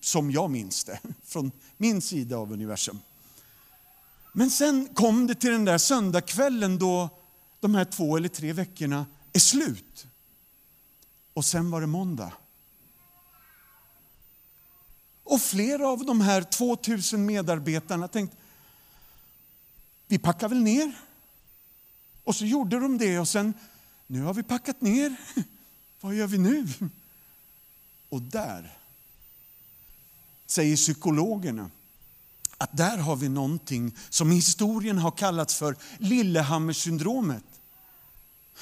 Som 0.00 0.30
jag 0.30 0.50
minns 0.50 0.84
det, 0.84 1.00
från 1.24 1.52
min 1.76 2.00
sida 2.00 2.36
av 2.36 2.52
universum. 2.52 3.00
Men 4.32 4.50
sen 4.50 4.88
kom 4.94 5.26
det 5.26 5.34
till 5.34 5.50
den 5.50 5.64
där 5.64 5.78
söndagskvällen 5.78 6.78
då 6.78 7.08
de 7.60 7.74
här 7.74 7.84
två 7.84 8.16
eller 8.16 8.28
tre 8.28 8.52
veckorna 8.52 9.06
är 9.32 9.38
slut. 9.38 10.06
Och 11.34 11.44
sen 11.44 11.70
var 11.70 11.80
det 11.80 11.86
måndag. 11.86 12.32
Och 15.26 15.40
flera 15.40 15.88
av 15.88 16.04
de 16.04 16.20
här 16.20 16.42
2000 16.42 17.26
medarbetarna 17.26 18.08
tänkte, 18.08 18.36
vi 20.06 20.18
packar 20.18 20.48
väl 20.48 20.62
ner. 20.62 20.92
Och 22.24 22.36
så 22.36 22.44
gjorde 22.44 22.80
de 22.80 22.98
det 22.98 23.18
och 23.18 23.28
sen, 23.28 23.54
nu 24.06 24.22
har 24.22 24.34
vi 24.34 24.42
packat 24.42 24.80
ner. 24.80 25.16
Vad 26.00 26.14
gör 26.14 26.26
vi 26.26 26.38
nu? 26.38 26.68
Och 28.08 28.22
där 28.22 28.78
säger 30.46 30.76
psykologerna 30.76 31.70
att 32.58 32.76
där 32.76 32.96
har 32.98 33.16
vi 33.16 33.28
någonting 33.28 33.96
som 34.08 34.32
i 34.32 34.34
historien 34.34 34.98
har 34.98 35.10
kallats 35.10 35.54
för 35.54 35.76
Lillehammersyndromet. 35.98 37.44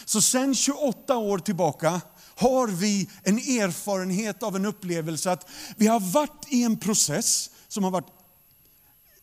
Så 0.05 0.23
sen 0.23 0.55
28 0.55 1.17
år 1.17 1.39
tillbaka 1.39 2.01
har 2.37 2.69
vi 2.69 3.09
en 3.23 3.39
erfarenhet 3.39 4.43
av 4.43 4.57
en 4.57 4.65
upplevelse 4.65 5.31
att 5.31 5.49
vi 5.77 5.87
har 5.87 6.01
varit 6.01 6.47
i 6.49 6.63
en 6.63 6.77
process 6.77 7.51
som 7.69 7.85
har 7.85 7.91
varit 7.91 8.07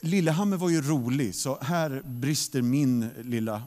Lillehammer 0.03 0.57
var 0.57 0.69
ju 0.69 0.81
rolig, 0.81 1.35
så 1.35 1.57
här 1.61 2.01
brister 2.05 2.61
min 2.61 3.09
lilla 3.23 3.55
eh, 3.55 3.61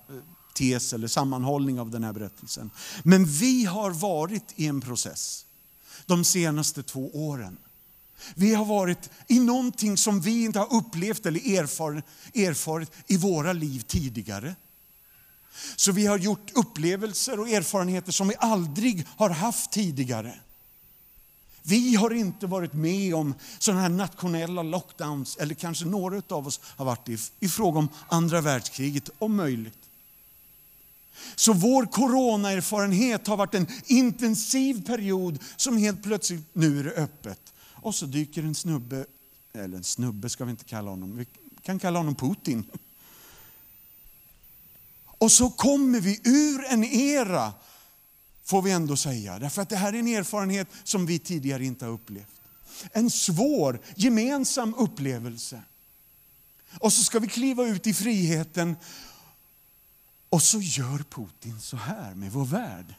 tes 0.54 0.92
eller 0.92 1.08
sammanhållning 1.08 1.80
av 1.80 1.90
den 1.90 2.04
här 2.04 2.12
berättelsen. 2.12 2.70
Men 3.02 3.24
vi 3.24 3.64
har 3.64 3.90
varit 3.90 4.52
i 4.56 4.66
en 4.66 4.80
process 4.80 5.46
de 6.06 6.24
senaste 6.24 6.82
två 6.82 7.28
åren. 7.28 7.56
Vi 8.34 8.54
har 8.54 8.64
varit 8.64 9.10
i 9.28 9.40
någonting 9.40 9.96
som 9.96 10.20
vi 10.20 10.44
inte 10.44 10.58
har 10.58 10.74
upplevt 10.76 11.26
eller 11.26 11.40
erfarit 12.34 12.90
i 13.06 13.16
våra 13.16 13.52
liv 13.52 13.80
tidigare. 13.80 14.54
Så 15.76 15.92
vi 15.92 16.06
har 16.06 16.18
gjort 16.18 16.50
upplevelser 16.54 17.40
och 17.40 17.48
erfarenheter 17.48 18.12
som 18.12 18.28
vi 18.28 18.34
aldrig 18.38 19.06
har 19.16 19.30
haft 19.30 19.72
tidigare. 19.72 20.34
Vi 21.62 21.94
har 21.94 22.10
inte 22.10 22.46
varit 22.46 22.72
med 22.72 23.14
om 23.14 23.34
sådana 23.58 23.82
här 23.82 23.88
nationella 23.88 24.62
lockdowns, 24.62 25.36
eller 25.36 25.54
kanske 25.54 25.84
några 25.84 26.22
av 26.28 26.46
oss 26.46 26.60
har 26.62 26.84
varit 26.84 27.08
i, 27.08 27.18
i 27.40 27.48
fråga 27.48 27.78
om 27.78 27.88
andra 28.08 28.40
världskriget, 28.40 29.10
om 29.18 29.36
möjligt. 29.36 29.78
Så 31.36 31.52
vår 31.52 31.86
coronaerfarenhet 31.86 33.26
har 33.26 33.36
varit 33.36 33.54
en 33.54 33.66
intensiv 33.86 34.86
period 34.86 35.38
som 35.56 35.76
helt 35.76 36.02
plötsligt 36.02 36.44
nu 36.52 36.80
är 36.80 37.02
öppet. 37.02 37.52
Och 37.74 37.94
så 37.94 38.06
dyker 38.06 38.42
en 38.42 38.54
snubbe, 38.54 39.06
eller 39.52 39.76
en 39.76 39.84
snubbe 39.84 40.28
ska 40.28 40.44
vi 40.44 40.50
inte 40.50 40.64
kalla 40.64 40.90
honom, 40.90 41.16
vi 41.16 41.26
kan 41.62 41.78
kalla 41.78 41.98
honom 41.98 42.14
Putin. 42.14 42.64
Och 45.24 45.32
så 45.32 45.50
kommer 45.50 46.00
vi 46.00 46.20
ur 46.24 46.64
en 46.64 46.84
era, 46.84 47.52
får 48.44 48.62
vi 48.62 48.70
ändå 48.70 48.96
säga. 48.96 49.38
Därför 49.38 49.62
att 49.62 49.68
det 49.68 49.76
här 49.76 49.92
är 49.92 49.98
en 49.98 50.08
erfarenhet 50.08 50.68
som 50.82 51.06
vi 51.06 51.18
tidigare 51.18 51.64
inte 51.64 51.84
har 51.84 51.92
upplevt. 51.92 52.40
En 52.92 53.10
svår 53.10 53.80
gemensam 53.96 54.74
upplevelse. 54.74 55.62
Och 56.78 56.92
så 56.92 57.02
ska 57.02 57.18
vi 57.18 57.28
kliva 57.28 57.64
ut 57.64 57.86
i 57.86 57.94
friheten 57.94 58.76
och 60.28 60.42
så 60.42 60.60
gör 60.60 61.04
Putin 61.10 61.60
så 61.60 61.76
här 61.76 62.14
med 62.14 62.32
vår 62.32 62.44
värld. 62.44 62.94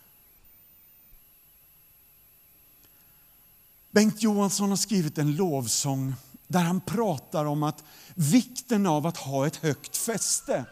Bengt 3.92 4.24
Johansson 4.24 4.70
har 4.70 4.78
skrivit 4.78 5.18
en 5.18 5.36
lovsång 5.36 6.16
där 6.48 6.64
han 6.64 6.82
pratar 6.82 7.46
om 7.46 7.64
att 7.64 7.84
vikten 8.14 8.86
av 8.86 9.08
att 9.08 9.18
ha 9.18 9.48
ett 9.48 9.56
högt 9.56 9.98
fäste. 9.98 10.66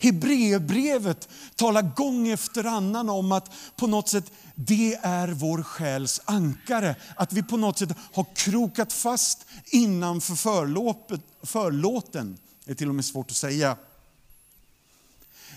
Hebreerbrevet 0.00 1.28
talar 1.56 1.82
gång 1.82 2.28
efter 2.28 2.64
annan 2.64 3.08
om 3.08 3.32
att 3.32 3.50
på 3.76 3.86
något 3.86 4.08
sätt 4.08 4.32
det 4.54 4.94
är 5.02 5.28
vår 5.28 5.62
själs 5.62 6.20
ankare. 6.24 6.96
Att 7.16 7.32
vi 7.32 7.42
på 7.42 7.56
något 7.56 7.78
sätt 7.78 7.96
har 8.12 8.26
krokat 8.34 8.92
fast 8.92 9.46
innanför 9.66 10.34
förlåten. 11.46 12.38
Det 12.64 12.70
är 12.70 12.74
till 12.74 12.88
och 12.88 12.94
med 12.94 13.04
svårt 13.04 13.30
att 13.30 13.36
säga. 13.36 13.76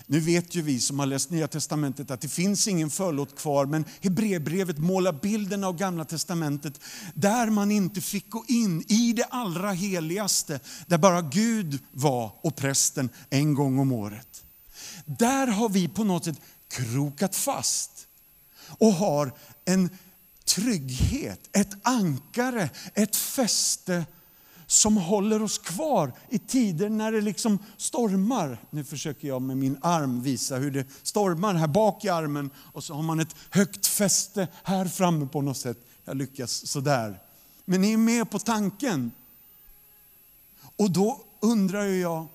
Nu 0.06 0.20
vet 0.20 0.54
ju 0.54 0.62
vi 0.62 0.80
som 0.80 0.98
har 0.98 1.06
läst 1.06 1.30
Nya 1.30 1.48
Testamentet 1.48 2.10
att 2.10 2.20
det 2.20 2.28
finns 2.28 2.68
ingen 2.68 2.90
förlåt 2.90 3.38
kvar, 3.38 3.66
men 3.66 3.84
Hebreerbrevet 4.00 4.78
målar 4.78 5.12
bilden 5.12 5.64
av 5.64 5.76
Gamla 5.76 6.04
Testamentet 6.04 6.80
där 7.14 7.50
man 7.50 7.70
inte 7.70 8.00
fick 8.00 8.30
gå 8.30 8.44
in 8.48 8.84
i 8.88 9.12
det 9.12 9.24
allra 9.24 9.72
heligaste, 9.72 10.60
där 10.86 10.98
bara 10.98 11.22
Gud 11.22 11.78
var 11.92 12.32
och 12.40 12.56
prästen 12.56 13.10
en 13.30 13.54
gång 13.54 13.78
om 13.78 13.92
året. 13.92 14.44
Där 15.04 15.46
har 15.46 15.68
vi 15.68 15.88
på 15.88 16.04
något 16.04 16.24
sätt 16.24 16.40
krokat 16.68 17.36
fast 17.36 17.90
och 18.78 18.92
har 18.92 19.32
en 19.64 19.90
trygghet, 20.44 21.40
ett 21.52 21.72
ankare, 21.82 22.70
ett 22.94 23.16
fäste 23.16 24.04
som 24.74 24.96
håller 24.96 25.42
oss 25.42 25.58
kvar 25.58 26.12
i 26.30 26.38
tider 26.38 26.88
när 26.88 27.12
det 27.12 27.20
liksom 27.20 27.58
stormar. 27.76 28.58
Nu 28.70 28.84
försöker 28.84 29.28
jag 29.28 29.42
med 29.42 29.56
min 29.56 29.78
arm 29.82 30.22
visa 30.22 30.56
hur 30.56 30.70
det 30.70 30.86
stormar 31.02 31.54
här 31.54 31.66
bak 31.66 32.04
i 32.04 32.08
armen 32.08 32.50
och 32.56 32.84
så 32.84 32.94
har 32.94 33.02
man 33.02 33.20
ett 33.20 33.36
högt 33.50 33.86
fäste 33.86 34.48
här 34.62 34.88
framme 34.88 35.26
på 35.26 35.40
något 35.40 35.56
sätt. 35.56 35.78
Jag 36.04 36.16
lyckas 36.16 36.66
sådär. 36.66 37.20
Men 37.64 37.80
ni 37.80 37.92
är 37.92 37.96
med 37.96 38.30
på 38.30 38.38
tanken. 38.38 39.12
Och 40.76 40.90
då 40.90 41.24
undrar 41.40 41.84
jag, 41.84 42.26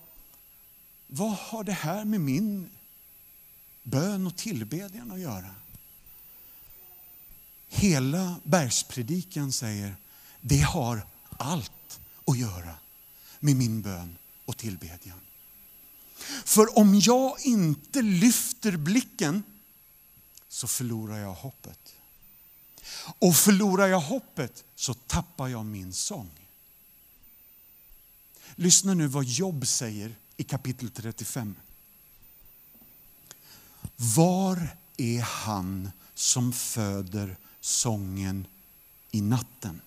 vad 1.07 1.31
har 1.31 1.63
det 1.63 1.71
här 1.71 2.05
med 2.05 2.21
min 2.21 2.69
bön 3.83 4.27
och 4.27 4.35
tillbedjan 4.35 5.11
att 5.11 5.19
göra? 5.19 5.55
Hela 7.67 8.35
bergspredikan 8.43 9.51
säger, 9.51 9.95
det 10.41 10.59
har 10.59 11.01
allt 11.37 11.71
att 12.29 12.37
göra 12.37 12.75
med 13.39 13.55
min 13.55 13.81
bön 13.81 14.17
och 14.45 14.57
tillbedjan. 14.57 15.21
För 16.45 16.77
om 16.77 16.99
jag 16.99 17.41
inte 17.41 18.01
lyfter 18.01 18.77
blicken 18.77 19.43
så 20.47 20.67
förlorar 20.67 21.17
jag 21.17 21.33
hoppet. 21.33 21.95
Och 23.19 23.35
förlorar 23.35 23.87
jag 23.87 23.99
hoppet 23.99 24.63
så 24.75 24.93
tappar 24.93 25.47
jag 25.47 25.65
min 25.65 25.93
sång. 25.93 26.31
Lyssna 28.55 28.93
nu 28.93 29.07
vad 29.07 29.25
Job 29.25 29.67
säger 29.67 30.15
i 30.37 30.43
kapitel 30.43 30.89
35. 30.89 31.55
Var 33.95 34.77
är 34.97 35.21
han 35.21 35.91
som 36.13 36.53
föder 36.53 37.37
sången 37.59 38.47
i 39.11 39.21
natten? 39.21 39.81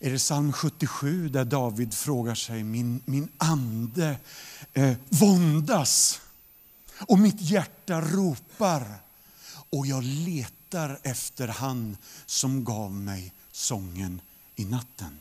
Är 0.00 0.10
det 0.10 0.18
psalm 0.18 0.52
77 0.52 1.28
där 1.28 1.44
David 1.44 1.94
frågar 1.94 2.34
sig, 2.34 2.64
min, 2.64 3.02
min 3.04 3.28
ande 3.38 4.16
eh, 4.72 4.96
våndas 5.08 6.20
och 7.00 7.18
mitt 7.18 7.40
hjärta 7.40 8.00
ropar 8.00 8.98
och 9.70 9.86
jag 9.86 10.04
letar 10.04 11.00
efter 11.02 11.48
han 11.48 11.96
som 12.26 12.64
gav 12.64 12.92
mig 12.92 13.32
sången 13.52 14.20
i 14.56 14.64
natten. 14.64 15.20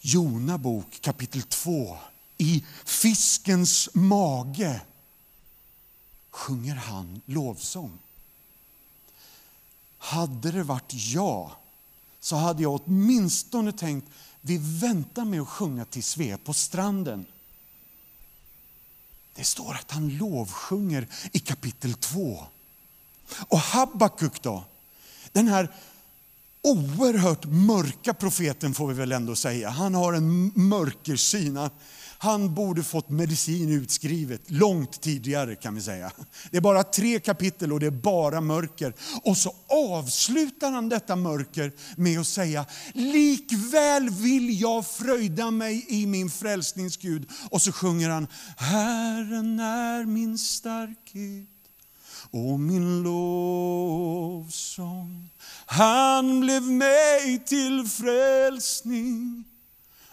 Jona 0.00 0.58
bok 0.58 1.00
kapitel 1.00 1.42
2. 1.42 1.98
I 2.38 2.64
fiskens 2.84 3.88
mage 3.94 4.80
sjunger 6.30 6.74
han 6.74 7.20
lovsång. 7.26 7.98
Hade 10.04 10.50
det 10.50 10.62
varit 10.62 10.92
jag 10.94 11.50
så 12.20 12.36
hade 12.36 12.62
jag 12.62 12.80
åtminstone 12.84 13.72
tänkt 13.72 14.08
vi 14.40 14.58
väntar 14.58 15.24
med 15.24 15.40
att 15.40 15.48
sjunga 15.48 15.84
tills 15.84 16.16
vi 16.16 16.30
är 16.30 16.36
på 16.36 16.52
stranden. 16.52 17.26
Det 19.34 19.44
står 19.44 19.74
att 19.74 19.90
han 19.90 20.08
lovsjunger 20.08 21.06
i 21.32 21.38
kapitel 21.38 21.94
2. 21.94 22.44
Och 23.48 23.58
Habakuk 23.58 24.42
då? 24.42 24.64
Den 25.32 25.48
här 25.48 25.68
oerhört 26.62 27.44
mörka 27.44 28.14
profeten 28.14 28.74
får 28.74 28.86
vi 28.88 28.94
väl 28.94 29.12
ändå 29.12 29.36
säga. 29.36 29.70
Han 29.70 29.94
har 29.94 30.12
en 30.12 30.52
mörkersyn. 30.54 31.70
Han 32.24 32.54
borde 32.54 32.82
fått 32.82 33.10
medicin 33.10 33.72
utskrivet 33.72 34.50
långt 34.50 35.00
tidigare 35.00 35.54
kan 35.54 35.74
vi 35.74 35.80
säga. 35.80 36.12
Det 36.50 36.56
är 36.56 36.60
bara 36.60 36.82
tre 36.82 37.20
kapitel 37.20 37.72
och 37.72 37.80
det 37.80 37.86
är 37.86 37.90
bara 37.90 38.40
mörker. 38.40 38.94
Och 39.22 39.36
så 39.36 39.54
avslutar 39.68 40.72
han 40.72 40.88
detta 40.88 41.16
mörker 41.16 41.72
med 41.96 42.20
att 42.20 42.26
säga, 42.26 42.66
likväl 42.92 44.10
vill 44.10 44.60
jag 44.60 44.86
fröjda 44.86 45.50
mig 45.50 45.86
i 45.88 46.06
min 46.06 46.30
frälsningsgud. 46.30 47.30
Och 47.50 47.62
så 47.62 47.72
sjunger 47.72 48.10
han, 48.10 48.26
Herren 48.56 49.60
är 49.60 50.04
min 50.04 50.38
starkhet 50.38 51.48
och 52.30 52.60
min 52.60 53.02
lovsång. 53.02 54.50
Han 55.66 56.40
blev 56.40 56.62
mig 56.62 57.44
till 57.46 57.88
frälsning. 57.88 59.44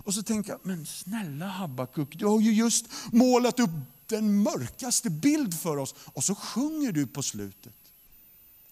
Och 0.03 0.13
så 0.13 0.23
tänker 0.23 0.51
jag, 0.51 0.59
men 0.63 0.85
snälla 0.85 1.47
Habakuk, 1.47 2.19
du 2.19 2.25
har 2.25 2.41
ju 2.41 2.53
just 2.53 2.85
målat 3.11 3.59
upp 3.59 3.69
den 4.07 4.43
mörkaste 4.43 5.09
bild 5.09 5.59
för 5.59 5.77
oss. 5.77 5.95
Och 6.05 6.23
så 6.23 6.35
sjunger 6.35 6.91
du 6.91 7.07
på 7.07 7.23
slutet. 7.23 7.73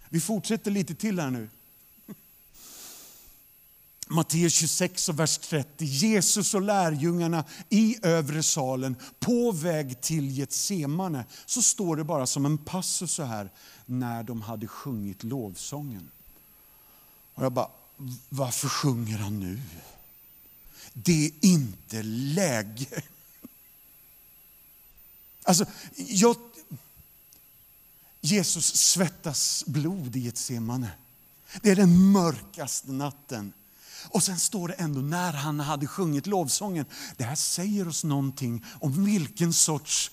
Vi 0.10 0.20
fortsätter 0.20 0.72
lite 0.72 0.96
till 0.96 1.20
här 1.20 1.30
nu. 1.30 1.50
Matteus 4.08 4.54
26 4.54 5.10
och 5.10 5.20
vers 5.20 5.38
30. 5.38 5.86
Jesus 5.86 6.54
och 6.54 6.62
lärjungarna 6.62 7.44
i 7.70 7.98
övre 8.02 8.44
salen 8.44 8.96
på 9.20 9.52
väg 9.52 10.02
till 10.02 10.38
Getsemane. 10.38 11.26
Så 11.46 11.62
står 11.62 11.96
det 11.96 12.04
bara 12.04 12.28
som 12.28 12.46
en 12.46 12.58
passus 12.58 13.12
så 13.12 13.24
här, 13.24 13.50
när 13.86 14.24
de 14.24 14.42
hade 14.42 14.68
sjungit 14.68 15.24
lovsången. 15.24 16.12
Och 17.34 17.46
jag 17.46 17.52
bara, 17.52 17.70
varför 18.30 18.68
sjunger 18.70 19.18
han 19.18 19.40
nu? 19.40 19.60
Det 21.04 21.26
är 21.26 21.32
inte 21.42 22.04
läge. 22.04 23.02
Alltså, 25.44 25.66
jag, 25.96 26.36
Jesus 28.22 28.76
svettas 28.76 29.64
blod 29.68 30.16
i 30.16 30.28
ett 30.28 30.38
semane. 30.38 30.92
Det 31.62 31.70
är 31.70 31.76
den 31.76 32.12
mörkaste 32.12 32.92
natten. 32.92 33.54
Och 34.10 34.24
sen 34.24 34.40
står 34.40 34.68
det 34.68 34.74
ändå 34.74 35.02
när 35.02 35.34
han 35.34 35.60
hade 35.60 35.88
sjungit 35.88 36.28
lovsången. 36.28 36.86
Det 37.18 37.24
här 37.24 37.36
säger 37.36 37.88
oss 37.88 38.04
någonting 38.04 38.66
om 38.80 39.06
vilken 39.06 39.54
sorts 39.54 40.12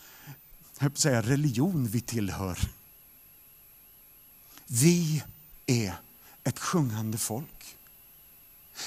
jag 0.79 0.99
säga, 0.99 1.23
religion 1.23 1.87
vi 1.87 2.01
tillhör. 2.01 2.59
Vi 4.67 5.23
är 5.67 5.95
ett 6.45 6.59
sjungande 6.59 7.19
folk. 7.19 7.56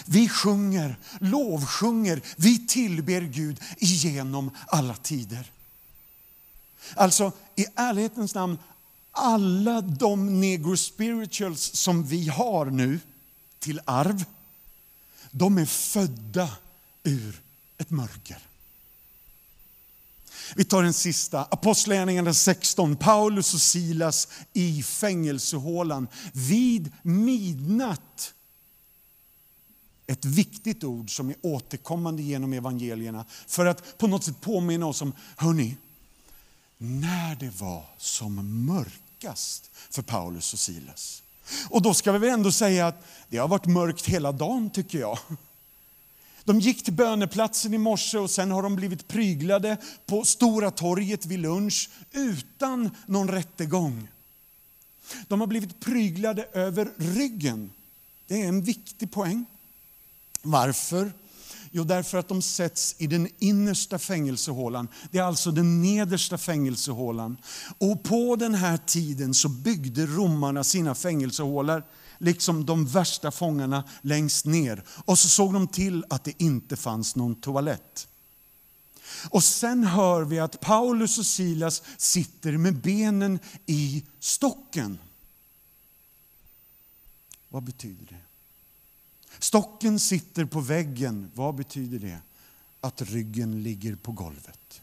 Vi 0.05 0.29
sjunger, 0.29 0.99
lovsjunger, 1.19 2.21
vi 2.35 2.67
tillber 2.67 3.21
Gud 3.21 3.61
genom 3.79 4.51
alla 4.67 4.95
tider. 4.95 5.51
Alltså, 6.95 7.31
i 7.55 7.65
ärlighetens 7.75 8.35
namn, 8.35 8.57
alla 9.11 9.81
de 9.81 10.41
negro 10.41 10.77
spirituals 10.77 11.75
som 11.75 12.03
vi 12.03 12.27
har 12.27 12.65
nu 12.65 12.99
till 13.59 13.81
arv, 13.85 14.25
de 15.31 15.57
är 15.57 15.65
födda 15.65 16.49
ur 17.03 17.41
ett 17.77 17.89
mörker. 17.89 18.37
Vi 20.55 20.63
tar 20.63 20.83
den 20.83 20.93
sista, 20.93 21.43
Apostlagärningarna 21.43 22.33
16. 22.33 22.95
Paulus 22.95 23.53
och 23.53 23.61
Silas 23.61 24.27
i 24.53 24.83
fängelsehålan 24.83 26.07
vid 26.33 26.91
midnatt. 27.01 28.33
Ett 30.09 30.25
viktigt 30.25 30.83
ord 30.83 31.15
som 31.15 31.29
är 31.29 31.35
återkommande 31.41 32.23
genom 32.23 32.53
evangelierna 32.53 33.25
för 33.47 33.65
att 33.65 33.97
på 33.97 34.07
något 34.07 34.23
sätt 34.23 34.41
påminna 34.41 34.85
oss 34.85 35.01
om, 35.01 35.13
hörni, 35.37 35.77
när 36.77 37.35
det 37.35 37.59
var 37.59 37.83
som 37.97 38.65
mörkast 38.65 39.71
för 39.89 40.01
Paulus 40.01 40.53
och 40.53 40.59
Silas. 40.59 41.23
Och 41.69 41.81
då 41.81 41.93
ska 41.93 42.11
vi 42.11 42.19
väl 42.19 42.29
ändå 42.29 42.51
säga 42.51 42.87
att 42.87 43.05
det 43.29 43.37
har 43.37 43.47
varit 43.47 43.65
mörkt 43.65 44.05
hela 44.05 44.31
dagen 44.31 44.69
tycker 44.69 44.99
jag. 44.99 45.19
De 46.43 46.59
gick 46.59 46.83
till 46.83 46.93
böneplatsen 46.93 47.73
i 47.73 47.77
morse 47.77 48.17
och 48.17 48.31
sen 48.31 48.51
har 48.51 48.63
de 48.63 48.75
blivit 48.75 49.07
pryglade 49.07 49.77
på 50.05 50.25
Stora 50.25 50.71
torget 50.71 51.25
vid 51.25 51.39
lunch 51.39 51.89
utan 52.11 52.89
någon 53.05 53.27
rättegång. 53.27 54.07
De 55.27 55.39
har 55.39 55.47
blivit 55.47 55.79
pryglade 55.79 56.43
över 56.53 56.91
ryggen. 56.97 57.71
Det 58.27 58.41
är 58.41 58.47
en 58.47 58.63
viktig 58.63 59.11
poäng. 59.11 59.45
Varför? 60.41 61.11
Jo, 61.71 61.83
därför 61.83 62.17
att 62.17 62.27
de 62.27 62.41
sätts 62.41 62.95
i 62.97 63.07
den 63.07 63.27
innersta 63.39 63.99
fängelsehålan. 63.99 64.87
Det 65.11 65.17
är 65.17 65.23
alltså 65.23 65.51
den 65.51 65.81
nedersta 65.81 66.37
fängelsehålan. 66.37 67.37
Och 67.77 68.03
på 68.03 68.35
den 68.35 68.55
här 68.55 68.77
tiden 68.77 69.33
så 69.33 69.49
byggde 69.49 70.05
romarna 70.05 70.63
sina 70.63 70.95
fängelsehålor 70.95 71.83
liksom 72.17 72.65
de 72.65 72.85
värsta 72.85 73.31
fångarna 73.31 73.83
längst 74.01 74.45
ner. 74.45 74.83
Och 75.05 75.19
så 75.19 75.29
såg 75.29 75.53
de 75.53 75.67
till 75.67 76.05
att 76.09 76.23
det 76.23 76.43
inte 76.43 76.75
fanns 76.75 77.15
någon 77.15 77.35
toalett. 77.35 78.07
Och 79.29 79.43
sen 79.43 79.83
hör 79.83 80.23
vi 80.23 80.39
att 80.39 80.59
Paulus 80.59 81.17
och 81.17 81.25
Silas 81.25 81.83
sitter 81.97 82.57
med 82.57 82.75
benen 82.81 83.39
i 83.65 84.05
stocken. 84.19 84.99
Vad 87.49 87.63
betyder 87.63 88.05
det? 88.05 88.28
Stocken 89.39 89.99
sitter 89.99 90.45
på 90.45 90.59
väggen. 90.59 91.31
Vad 91.35 91.55
betyder 91.55 91.99
det? 91.99 92.19
Att 92.81 93.01
ryggen 93.01 93.63
ligger 93.63 93.95
på 93.95 94.11
golvet. 94.11 94.81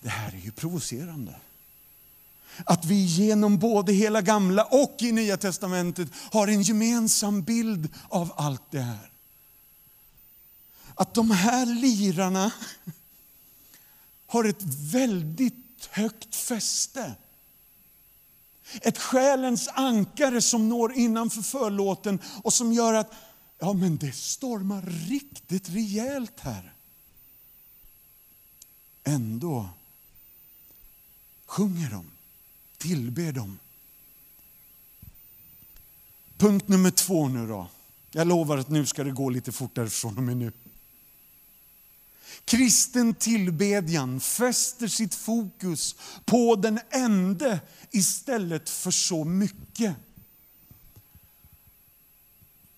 Det 0.00 0.08
här 0.08 0.32
är 0.32 0.38
ju 0.38 0.52
provocerande. 0.52 1.36
Att 2.64 2.84
vi 2.84 3.04
genom 3.04 3.58
både 3.58 3.92
hela 3.92 4.22
gamla 4.22 4.64
och 4.64 4.96
i 4.98 5.12
nya 5.12 5.36
testamentet 5.36 6.08
har 6.32 6.48
en 6.48 6.62
gemensam 6.62 7.42
bild 7.42 7.88
av 8.08 8.32
allt 8.36 8.70
det 8.70 8.80
här. 8.80 9.10
Att 10.94 11.14
de 11.14 11.30
här 11.30 11.66
lirarna 11.66 12.52
har 14.26 14.44
ett 14.44 14.62
väldigt 14.92 15.88
högt 15.90 16.34
fäste. 16.34 17.14
Ett 18.72 18.98
själens 18.98 19.68
ankare 19.68 20.42
som 20.42 20.68
når 20.68 20.92
innanför 20.92 21.42
förlåten 21.42 22.18
och 22.42 22.52
som 22.52 22.72
gör 22.72 22.94
att 22.94 23.12
ja, 23.58 23.72
men 23.72 23.96
det 23.96 24.12
stormar 24.12 24.82
riktigt 25.08 25.68
rejält 25.68 26.40
här. 26.40 26.72
Ändå 29.04 29.68
sjunger 31.46 31.90
de, 31.90 32.10
tillber 32.78 33.32
dem. 33.32 33.58
Punkt 36.36 36.68
nummer 36.68 36.90
två 36.90 37.28
nu 37.28 37.46
då. 37.46 37.66
Jag 38.10 38.26
lovar 38.26 38.58
att 38.58 38.68
nu 38.68 38.86
ska 38.86 39.04
det 39.04 39.10
gå 39.10 39.30
lite 39.30 39.52
fortare 39.52 39.90
från 39.90 40.16
och 40.16 40.22
med 40.22 40.36
nu. 40.36 40.52
Kristen 42.48 43.14
tillbedjan 43.14 44.20
fäster 44.20 44.88
sitt 44.88 45.14
fokus 45.14 45.96
på 46.24 46.56
den 46.56 46.80
ende 46.90 47.60
istället 47.90 48.70
för 48.70 48.90
så 48.90 49.24
mycket. 49.24 49.96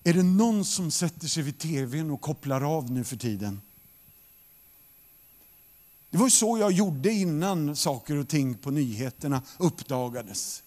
Är 0.04 0.14
det 0.14 0.22
någon 0.22 0.64
som 0.64 0.90
sätter 0.90 1.28
sig 1.28 1.42
vid 1.42 1.58
tvn 1.58 2.10
och 2.10 2.20
kopplar 2.20 2.76
av 2.76 2.90
nu 2.90 3.04
för 3.04 3.16
tiden? 3.16 3.60
Det 6.10 6.18
var 6.18 6.28
så 6.28 6.58
jag 6.58 6.72
gjorde 6.72 7.12
innan 7.12 7.76
saker 7.76 8.16
och 8.16 8.28
ting 8.28 8.54
på 8.54 8.70
nyheterna 8.70 9.42
uppdagades. 9.58 10.62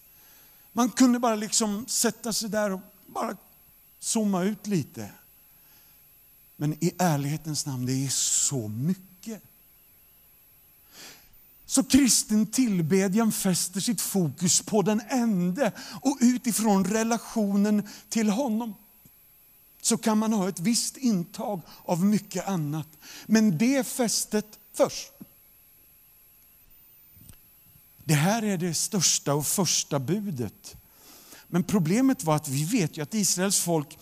Man 0.72 0.90
kunde 0.90 1.18
bara 1.18 1.34
liksom 1.34 1.86
sätta 1.88 2.32
sig 2.32 2.48
där 2.48 2.72
och 2.72 2.80
bara 3.06 3.36
zooma 3.98 4.42
ut 4.42 4.66
lite. 4.66 5.10
Men 6.56 6.84
i 6.84 6.94
ärlighetens 6.98 7.66
namn, 7.66 7.86
det 7.86 7.92
är 7.92 8.08
så 8.08 8.68
mycket. 8.68 9.42
Så 11.66 11.84
kristen 11.84 12.46
tillbedjan 12.46 13.32
fäster 13.32 13.80
sitt 13.80 14.00
fokus 14.00 14.62
på 14.62 14.82
den 14.82 15.00
ende 15.08 15.72
och 16.00 16.18
utifrån 16.20 16.84
relationen 16.84 17.88
till 18.08 18.28
honom 18.28 18.74
så 19.82 19.96
kan 19.96 20.18
man 20.18 20.32
ha 20.32 20.48
ett 20.48 20.60
visst 20.60 20.96
intag 20.96 21.60
av 21.84 22.04
mycket 22.04 22.48
annat. 22.48 22.88
Men 23.26 23.58
det 23.58 23.86
fästet 23.86 24.58
först. 24.72 25.12
Det 28.04 28.14
här 28.14 28.42
är 28.42 28.58
det 28.58 28.74
största 28.74 29.34
och 29.34 29.46
första 29.46 29.98
budet. 29.98 30.76
Men 31.48 31.64
problemet 31.64 32.24
var 32.24 32.36
att 32.36 32.48
vi 32.48 32.64
vet 32.64 32.96
ju 32.96 33.02
att 33.02 33.14
Israels 33.14 33.60
folk 33.60 33.98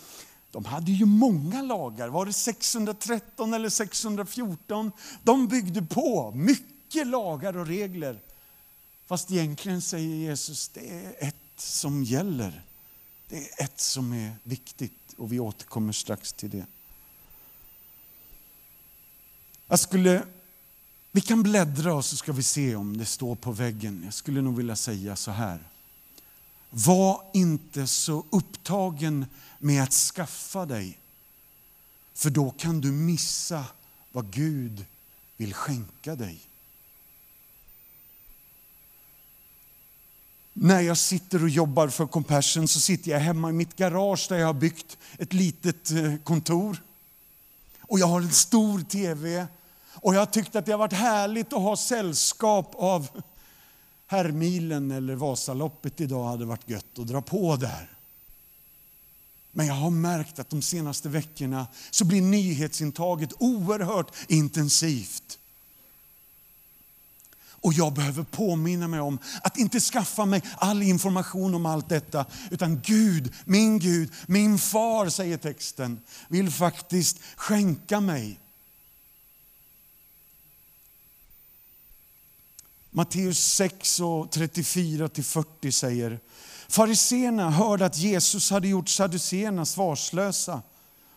de 0.53 0.65
hade 0.65 0.93
ju 0.93 1.05
många 1.05 1.63
lagar. 1.63 2.09
Var 2.09 2.27
det 2.27 2.33
613 2.33 3.55
eller 3.55 3.69
614? 3.69 4.93
De 5.23 5.49
byggde 5.49 5.83
på 5.83 6.33
mycket 6.35 7.07
lagar 7.07 7.57
och 7.57 7.67
regler. 7.67 8.21
Fast 9.07 9.31
egentligen 9.31 9.83
säger 9.83 10.17
Jesus, 10.17 10.69
det 10.69 10.91
är 10.91 11.29
ett 11.29 11.37
som 11.57 12.05
gäller. 12.05 12.63
Det 13.29 13.37
är 13.37 13.65
ett 13.65 13.81
som 13.81 14.13
är 14.13 14.33
viktigt 14.43 15.15
och 15.17 15.33
vi 15.33 15.41
återkommer 15.41 15.93
strax 15.93 16.33
till 16.33 16.51
det. 16.51 16.67
Jag 19.69 19.81
skulle, 19.81 20.23
vi 21.13 21.21
kan 21.21 21.43
bläddra 21.43 21.95
och 21.95 22.05
så 22.05 22.17
ska 22.17 22.33
vi 22.33 22.43
se 22.43 22.77
om 22.77 22.97
det 22.97 23.07
står 23.07 23.35
på 23.35 23.53
väggen. 23.53 24.03
Jag 24.05 24.15
skulle 24.15 24.43
nog 24.43 24.57
vilja 24.57 24.77
säga 24.77 25.17
så 25.17 25.31
här. 25.31 25.69
Var 26.71 27.25
inte 27.35 27.87
så 27.87 28.25
upptagen 28.31 29.27
med 29.63 29.83
att 29.83 29.93
skaffa 29.93 30.67
dig, 30.67 30.99
för 32.15 32.31
då 32.31 32.51
kan 32.51 32.81
du 32.81 32.93
missa 32.93 33.65
vad 34.13 34.31
Gud 34.31 34.85
vill 35.37 35.55
skänka 35.55 36.15
dig. 36.15 36.41
När 40.53 40.81
jag 40.81 40.99
sitter 40.99 41.43
och 41.43 41.49
jobbar 41.49 41.89
för 41.89 42.07
Compassion 42.07 42.69
så 42.69 42.81
sitter 42.81 43.11
jag 43.11 43.21
hemma 43.21 43.51
i 43.51 43.53
mitt 43.53 43.77
garage 43.77 44.27
där 44.29 44.37
jag 44.37 44.47
har 44.47 44.55
byggt 44.55 44.99
ett 45.19 45.33
litet 45.33 45.91
eh, 45.91 46.17
kontor. 46.25 46.83
Och 47.81 47.99
jag 47.99 48.07
har 48.07 48.21
en 48.21 48.33
stor 48.33 48.81
TV. 48.81 49.47
Och 49.95 50.15
jag 50.15 50.21
har 50.21 50.27
tyckt 50.27 50.57
att 50.57 50.67
det 50.67 50.73
har 50.73 50.79
varit 50.79 50.93
härligt 50.93 51.53
att 51.53 51.63
ha 51.63 51.77
sällskap 51.77 52.75
av 52.75 53.23
Herrmilen 54.07 54.91
eller 54.91 55.15
Vasaloppet 55.15 56.01
idag 56.01 56.25
hade 56.25 56.45
varit 56.45 56.69
gött 56.69 56.99
att 56.99 57.07
dra 57.07 57.23
på 57.23 57.57
där. 57.57 57.89
Men 59.53 59.67
jag 59.67 59.75
har 59.75 59.91
märkt 59.91 60.39
att 60.39 60.51
de 60.51 60.63
senaste 60.63 61.09
veckorna 61.09 61.67
så 61.91 62.05
blir 62.05 62.23
nyhetsintaget 62.23 63.33
oerhört 63.39 64.15
intensivt. 64.29 65.39
Och 67.45 67.73
jag 67.73 67.93
behöver 67.93 68.23
påminna 68.23 68.89
mig 68.89 69.01
om 69.01 69.19
att 69.43 69.57
inte 69.57 69.81
skaffa 69.81 70.25
mig 70.25 70.43
all 70.57 70.83
information 70.83 71.55
om 71.55 71.67
allt 71.67 71.89
detta. 71.89 72.27
Utan 72.51 72.81
Gud, 72.85 73.33
min 73.45 73.79
Gud, 73.79 74.13
min 74.27 74.59
far, 74.59 75.09
säger 75.09 75.37
texten, 75.37 76.01
vill 76.29 76.51
faktiskt 76.51 77.19
skänka 77.37 78.01
mig 78.01 78.39
Matteus 82.95 83.39
6 83.55 84.01
och 84.01 84.35
34-40 84.35 85.71
säger 85.71 86.21
Fariséerna 86.73 87.51
hörde 87.51 87.87
att 87.87 87.99
Jesus 87.99 88.51
hade 88.51 88.69
gjort 88.69 88.89
saduceerna 88.89 89.65
svarslösa 89.65 90.63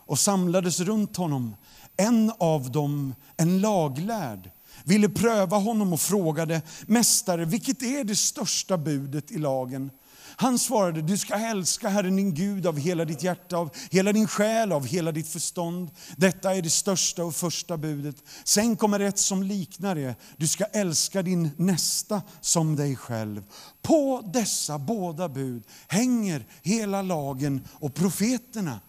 och 0.05 0.19
samlades 0.19 0.79
runt 0.79 1.17
honom. 1.17 1.55
En 1.97 2.31
av 2.37 2.71
dem, 2.71 3.15
en 3.37 3.61
laglärd, 3.61 4.51
ville 4.83 5.09
pröva 5.09 5.57
honom 5.57 5.93
och 5.93 5.99
frågade 5.99 6.61
Mästare, 6.87 7.45
vilket 7.45 7.81
är 7.81 8.03
det 8.03 8.15
största 8.15 8.77
budet 8.77 9.31
i 9.31 9.37
lagen? 9.37 9.91
Han 10.37 10.59
svarade, 10.59 11.01
du 11.01 11.17
ska 11.17 11.33
älska 11.33 11.89
Herren 11.89 12.15
din 12.15 12.33
Gud 12.33 12.67
av 12.67 12.79
hela 12.79 13.05
ditt 13.05 13.23
hjärta, 13.23 13.57
av 13.57 13.69
hela 13.91 14.13
din 14.13 14.27
själ, 14.27 14.71
av 14.71 14.87
hela 14.87 15.11
ditt 15.11 15.27
förstånd. 15.27 15.91
Detta 16.17 16.55
är 16.55 16.61
det 16.61 16.69
största 16.69 17.23
och 17.23 17.35
första 17.35 17.77
budet. 17.77 18.15
Sen 18.43 18.75
kommer 18.75 18.99
ett 18.99 19.19
som 19.19 19.43
liknar 19.43 19.95
det. 19.95 20.15
Du 20.37 20.47
ska 20.47 20.63
älska 20.63 21.21
din 21.21 21.49
nästa 21.57 22.21
som 22.41 22.75
dig 22.75 22.95
själv. 22.95 23.43
På 23.81 24.29
dessa 24.33 24.79
båda 24.79 25.29
bud 25.29 25.63
hänger 25.87 26.45
hela 26.61 27.01
lagen 27.01 27.67
och 27.71 27.93
profeterna. 27.93 28.79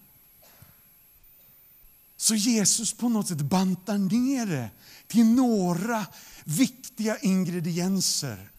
Så 2.16 2.34
Jesus 2.34 2.92
på 2.92 3.08
något 3.08 3.28
sätt 3.28 3.40
bantar 3.40 3.98
ner 3.98 4.46
det 4.46 4.70
till 5.06 5.26
några 5.26 6.06
viktiga 6.44 7.18
ingredienser 7.18 8.50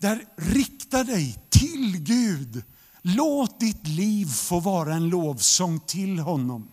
där 0.00 0.24
rikta 0.36 1.04
dig 1.04 1.38
till 1.50 1.98
Gud. 1.98 2.62
Låt 3.02 3.60
ditt 3.60 3.86
liv 3.86 4.26
få 4.26 4.60
vara 4.60 4.94
en 4.94 5.08
lovsång 5.08 5.80
till 5.80 6.18
honom. 6.18 6.68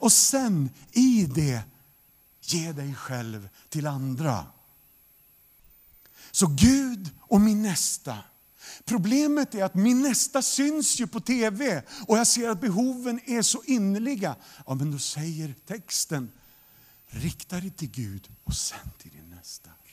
Och 0.00 0.12
sen 0.12 0.70
i 0.92 1.26
det, 1.34 1.62
ge 2.42 2.72
dig 2.72 2.94
själv 2.94 3.48
till 3.68 3.86
andra. 3.86 4.46
Så 6.30 6.46
Gud 6.46 7.10
och 7.20 7.40
min 7.40 7.62
nästa. 7.62 8.18
Problemet 8.84 9.54
är 9.54 9.64
att 9.64 9.74
min 9.74 10.02
nästa 10.02 10.42
syns 10.42 11.00
ju 11.00 11.06
på 11.06 11.20
tv 11.20 11.82
och 12.06 12.18
jag 12.18 12.26
ser 12.26 12.48
att 12.48 12.60
behoven 12.60 13.20
är 13.26 13.42
så 13.42 13.62
innerliga. 13.66 14.36
Ja, 14.66 14.74
men 14.74 14.90
då 14.90 14.98
säger 14.98 15.54
texten, 15.66 16.32
rikta 17.06 17.60
dig 17.60 17.70
till 17.70 17.90
Gud 17.90 18.28
och 18.44 18.54
sen 18.54 18.90
till 18.98 19.10
din 19.10 19.19
nästa. 19.19 19.19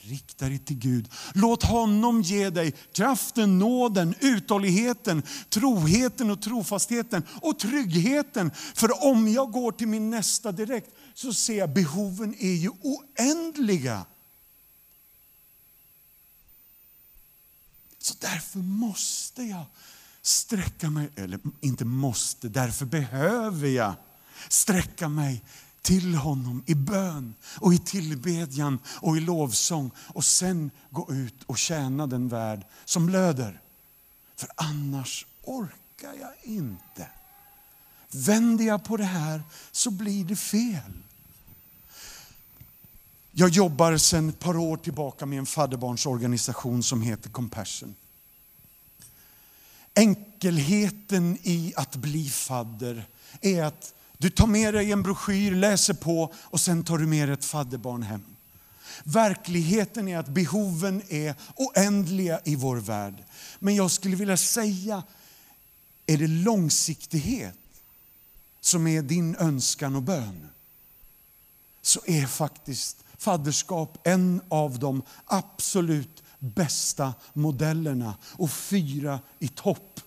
Rikta 0.08 0.46
dig 0.50 0.60
till 0.60 0.78
Gud. 0.78 1.10
Låt 1.34 1.63
honom 1.63 2.22
ge 2.22 2.50
dig 2.50 2.74
kraften, 2.91 3.60
nåden, 3.60 4.15
uthålligheten, 4.20 5.24
troheten 5.50 6.32
och 6.32 6.41
trofastheten 6.41 7.24
och 7.41 7.60
tryggheten. 7.60 8.52
För 8.76 9.06
om 9.06 9.28
jag 9.28 9.52
går 9.52 9.72
till 9.72 9.88
min 9.88 10.10
nästa 10.10 10.52
direkt 10.52 10.89
så 11.13 11.34
ser 11.34 11.58
jag 11.58 11.74
behoven 11.74 12.36
är 12.39 12.54
ju 12.54 12.70
oändliga. 12.70 14.06
Så 18.00 18.13
därför 18.20 18.60
måste 18.60 19.43
jag 19.43 19.65
sträcka 20.22 20.89
mig, 20.89 21.10
eller 21.15 21.39
inte 21.62 21.86
måste, 21.86 22.50
därför 22.50 22.86
behöver 22.86 23.67
jag 23.67 23.93
sträcka 24.50 25.10
mig 25.10 25.43
till 25.88 26.15
honom 26.15 26.63
i 26.65 26.76
bön 26.76 27.36
och 27.60 27.73
i 27.73 27.78
tillbedjan 27.78 28.80
och 28.88 29.17
i 29.17 29.19
lovsång 29.19 29.91
och 29.97 30.26
sen 30.26 30.71
gå 30.89 31.13
ut 31.13 31.43
och 31.45 31.58
tjäna 31.58 32.08
den 32.08 32.28
värld 32.28 32.65
som 32.86 33.06
blöder. 33.06 33.62
För 34.36 34.50
annars 34.56 35.26
orkar 35.43 36.13
jag 36.21 36.34
inte. 36.43 37.08
Vänder 38.12 38.65
jag 38.65 38.84
på 38.84 38.97
det 38.97 39.04
här 39.04 39.41
så 39.71 39.91
blir 39.91 40.26
det 40.26 40.36
fel. 40.36 40.91
Jag 43.32 43.50
jobbar 43.50 43.97
sedan 43.97 44.30
ett 44.30 44.39
par 44.39 44.58
år 44.58 44.78
tillbaka 44.78 45.26
med 45.26 45.39
en 45.39 45.45
fadderbarnsorganisation 45.45 46.84
som 46.84 47.02
heter 47.02 47.30
Compassion. 47.30 47.95
Enkelheten 49.93 51.38
i 51.43 51.73
att 51.76 51.95
bli 51.95 52.30
fadder 52.30 53.06
är 53.41 53.63
att 53.63 53.93
du 54.18 54.30
tar 54.30 54.48
med 54.48 54.74
dig 54.74 54.92
en 54.92 55.04
broschyr, 55.04 55.52
läser 55.52 55.94
på 55.94 56.34
och 56.36 56.62
sen 56.62 56.84
tar 56.84 56.98
du 56.98 57.08
med 57.08 57.28
dig 57.28 57.34
ett 57.34 57.46
fadderbarn 57.46 58.04
hem. 58.04 58.24
Verkligheten 59.04 60.08
är 60.08 60.18
att 60.18 60.28
behoven 60.28 61.02
är 61.10 61.36
oändliga 61.56 62.40
i 62.44 62.56
vår 62.56 62.78
värld. 62.78 63.24
Men 63.60 63.76
jag 63.76 63.92
skulle 63.92 64.16
vilja 64.16 64.38
säga, 64.38 65.04
är 66.06 66.18
det 66.18 66.28
långsiktighet 66.28 67.58
som 68.62 68.88
är 68.88 69.02
din 69.02 69.36
önskan 69.36 69.96
och 69.96 70.04
bön, 70.04 70.50
så 71.82 72.02
är 72.06 72.26
faktiskt 72.26 73.04
fadderskap 73.18 73.98
en 74.04 74.42
av 74.50 74.80
de 74.80 75.02
absolut 75.26 76.24
bästa 76.40 77.14
modellerna 77.34 78.16
och 78.24 78.52
fyra 78.52 79.20
i 79.40 79.48
topp 79.48 80.02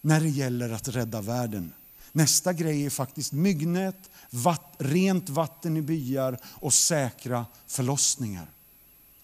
när 0.00 0.20
det 0.20 0.28
gäller 0.28 0.70
att 0.70 0.88
rädda 0.88 1.20
världen. 1.20 1.72
Nästa 2.12 2.52
grej 2.52 2.86
är 2.86 2.90
faktiskt 2.90 3.32
myggnät, 3.32 4.10
vatt, 4.30 4.74
rent 4.78 5.28
vatten 5.28 5.76
i 5.76 5.82
byar 5.82 6.38
och 6.44 6.74
säkra 6.74 7.46
förlossningar. 7.66 8.50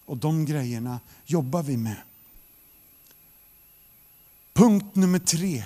Och 0.05 0.17
de 0.17 0.45
grejerna 0.45 0.99
jobbar 1.25 1.63
vi 1.63 1.77
med. 1.77 1.97
Punkt 4.53 4.95
nummer 4.95 5.19
tre. 5.19 5.63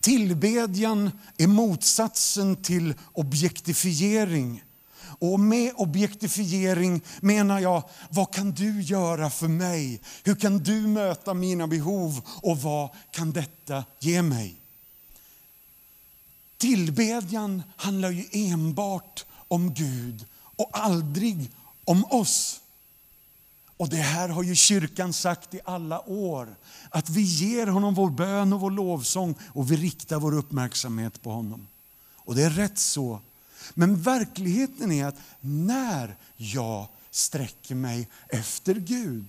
Tillbedjan 0.00 1.10
är 1.38 1.46
motsatsen 1.46 2.56
till 2.56 2.94
objektifiering. 3.12 4.64
Och 5.18 5.40
med 5.40 5.72
objektifiering 5.76 7.00
menar 7.20 7.60
jag, 7.60 7.82
vad 8.10 8.34
kan 8.34 8.50
du 8.50 8.82
göra 8.82 9.30
för 9.30 9.48
mig? 9.48 10.00
Hur 10.24 10.34
kan 10.34 10.58
du 10.58 10.86
möta 10.86 11.34
mina 11.34 11.66
behov 11.66 12.20
och 12.26 12.58
vad 12.58 12.90
kan 13.10 13.32
detta 13.32 13.84
ge 14.00 14.22
mig? 14.22 14.61
Tillbedjan 16.62 17.62
handlar 17.76 18.10
ju 18.10 18.24
enbart 18.32 19.26
om 19.48 19.74
Gud 19.74 20.26
och 20.56 20.70
aldrig 20.72 21.50
om 21.84 22.04
oss. 22.04 22.60
Och 23.76 23.88
det 23.88 23.96
här 23.96 24.28
har 24.28 24.42
ju 24.42 24.54
kyrkan 24.54 25.12
sagt 25.12 25.54
i 25.54 25.60
alla 25.64 26.08
år. 26.08 26.56
Att 26.90 27.10
vi 27.10 27.20
ger 27.20 27.66
honom 27.66 27.94
vår 27.94 28.10
bön 28.10 28.52
och 28.52 28.60
vår 28.60 28.70
lovsång 28.70 29.34
och 29.42 29.72
vi 29.72 29.76
riktar 29.76 30.18
vår 30.18 30.34
uppmärksamhet 30.34 31.22
på 31.22 31.30
honom. 31.30 31.66
Och 32.16 32.34
det 32.34 32.42
är 32.42 32.50
rätt 32.50 32.78
så. 32.78 33.20
Men 33.74 34.02
verkligheten 34.02 34.92
är 34.92 35.06
att 35.06 35.18
när 35.40 36.16
jag 36.36 36.88
sträcker 37.10 37.74
mig 37.74 38.08
efter 38.28 38.74
Gud 38.74 39.24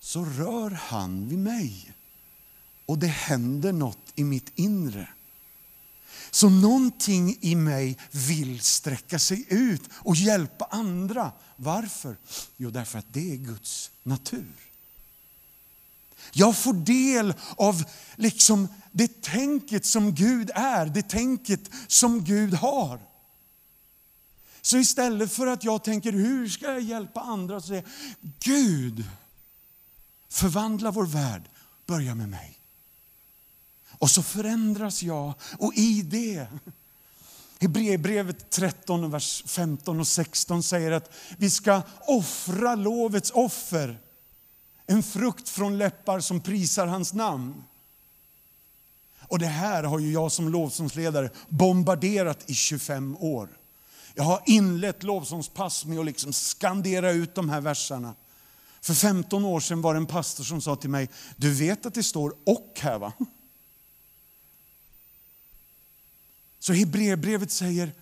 så 0.00 0.24
rör 0.24 0.70
han 0.70 1.28
vid 1.28 1.38
mig. 1.38 1.92
Och 2.86 2.98
det 2.98 3.06
händer 3.06 3.72
något 3.72 4.12
i 4.14 4.24
mitt 4.24 4.52
inre. 4.54 5.08
Så 6.30 6.48
någonting 6.48 7.38
i 7.40 7.54
mig 7.54 7.98
vill 8.10 8.60
sträcka 8.60 9.18
sig 9.18 9.46
ut 9.48 9.82
och 9.92 10.16
hjälpa 10.16 10.64
andra. 10.70 11.32
Varför? 11.56 12.16
Jo, 12.56 12.70
därför 12.70 12.98
att 12.98 13.12
det 13.12 13.32
är 13.32 13.36
Guds 13.36 13.90
natur. 14.02 14.54
Jag 16.32 16.56
får 16.56 16.72
del 16.72 17.34
av 17.56 17.84
liksom 18.16 18.68
det 18.92 19.22
tänket 19.22 19.86
som 19.86 20.14
Gud 20.14 20.50
är, 20.54 20.86
det 20.86 21.08
tänket 21.08 21.70
som 21.86 22.24
Gud 22.24 22.54
har. 22.54 23.00
Så 24.62 24.78
istället 24.78 25.32
för 25.32 25.46
att 25.46 25.64
jag 25.64 25.84
tänker 25.84 26.12
hur 26.12 26.48
ska 26.48 26.66
jag 26.66 26.80
hjälpa 26.80 27.20
andra, 27.20 27.60
så 27.60 27.66
säger 27.66 27.82
jag 27.82 28.30
Gud, 28.40 29.04
förvandla 30.28 30.90
vår 30.90 31.06
värld, 31.06 31.42
börja 31.86 32.14
med 32.14 32.28
mig. 32.28 32.57
Och 33.98 34.10
så 34.10 34.22
förändras 34.22 35.02
jag 35.02 35.34
och 35.58 35.74
i 35.74 36.02
det 36.02 36.46
Hebreerbrevet 37.60 38.50
13, 38.50 39.10
vers 39.10 39.42
15 39.46 40.00
och 40.00 40.08
16 40.08 40.62
säger 40.62 40.90
att 40.90 41.10
vi 41.38 41.50
ska 41.50 41.82
offra 42.00 42.74
lovets 42.74 43.30
offer. 43.30 43.98
En 44.86 45.02
frukt 45.02 45.48
från 45.48 45.78
läppar 45.78 46.20
som 46.20 46.40
prisar 46.40 46.86
hans 46.86 47.14
namn. 47.14 47.64
Och 49.20 49.38
det 49.38 49.46
här 49.46 49.82
har 49.82 49.98
ju 49.98 50.12
jag 50.12 50.32
som 50.32 50.48
lovsångsledare 50.48 51.30
bombarderat 51.48 52.50
i 52.50 52.54
25 52.54 53.16
år. 53.16 53.48
Jag 54.14 54.24
har 54.24 54.42
inlett 54.46 55.02
lovsångspass 55.02 55.84
med 55.84 55.98
att 55.98 56.06
liksom 56.06 56.32
skandera 56.32 57.10
ut 57.10 57.34
de 57.34 57.48
här 57.48 57.60
verserna. 57.60 58.14
För 58.80 58.94
15 58.94 59.44
år 59.44 59.60
sedan 59.60 59.82
var 59.82 59.94
det 59.94 59.98
en 59.98 60.06
pastor 60.06 60.44
som 60.44 60.60
sa 60.60 60.76
till 60.76 60.90
mig, 60.90 61.08
du 61.36 61.54
vet 61.54 61.86
att 61.86 61.94
det 61.94 62.02
står 62.02 62.34
och 62.46 62.78
här 62.80 62.98
va? 62.98 63.12
Så 66.68 66.74
Hebreerbrevet 66.74 67.50
säger, 67.50 67.92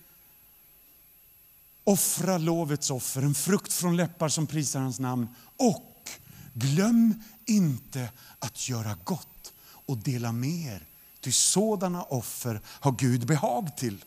offra 1.85 2.39
lovets 2.39 2.91
offer, 2.91 3.23
en 3.23 3.35
frukt 3.35 3.73
från 3.73 3.97
läppar 3.97 4.29
som 4.29 4.47
prisar 4.47 4.81
hans 4.81 4.99
namn. 4.99 5.29
Och 5.57 6.11
glöm 6.53 7.23
inte 7.45 8.11
att 8.39 8.69
göra 8.69 8.99
gott 9.05 9.53
och 9.69 9.99
dela 9.99 10.33
med 10.33 10.67
er. 10.75 10.87
Ty 11.21 11.33
sådana 11.33 12.03
offer 12.03 12.61
har 12.67 12.93
Gud 12.93 13.27
behag 13.27 13.77
till. 13.77 14.05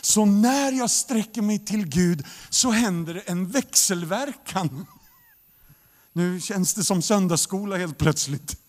Så 0.00 0.24
när 0.24 0.72
jag 0.72 0.90
sträcker 0.90 1.42
mig 1.42 1.58
till 1.58 1.86
Gud 1.86 2.24
så 2.50 2.70
händer 2.70 3.14
det 3.14 3.20
en 3.20 3.48
växelverkan. 3.48 4.86
Nu 6.12 6.40
känns 6.40 6.74
det 6.74 6.84
som 6.84 7.02
söndagsskola 7.02 7.76
helt 7.76 7.98
plötsligt. 7.98 8.65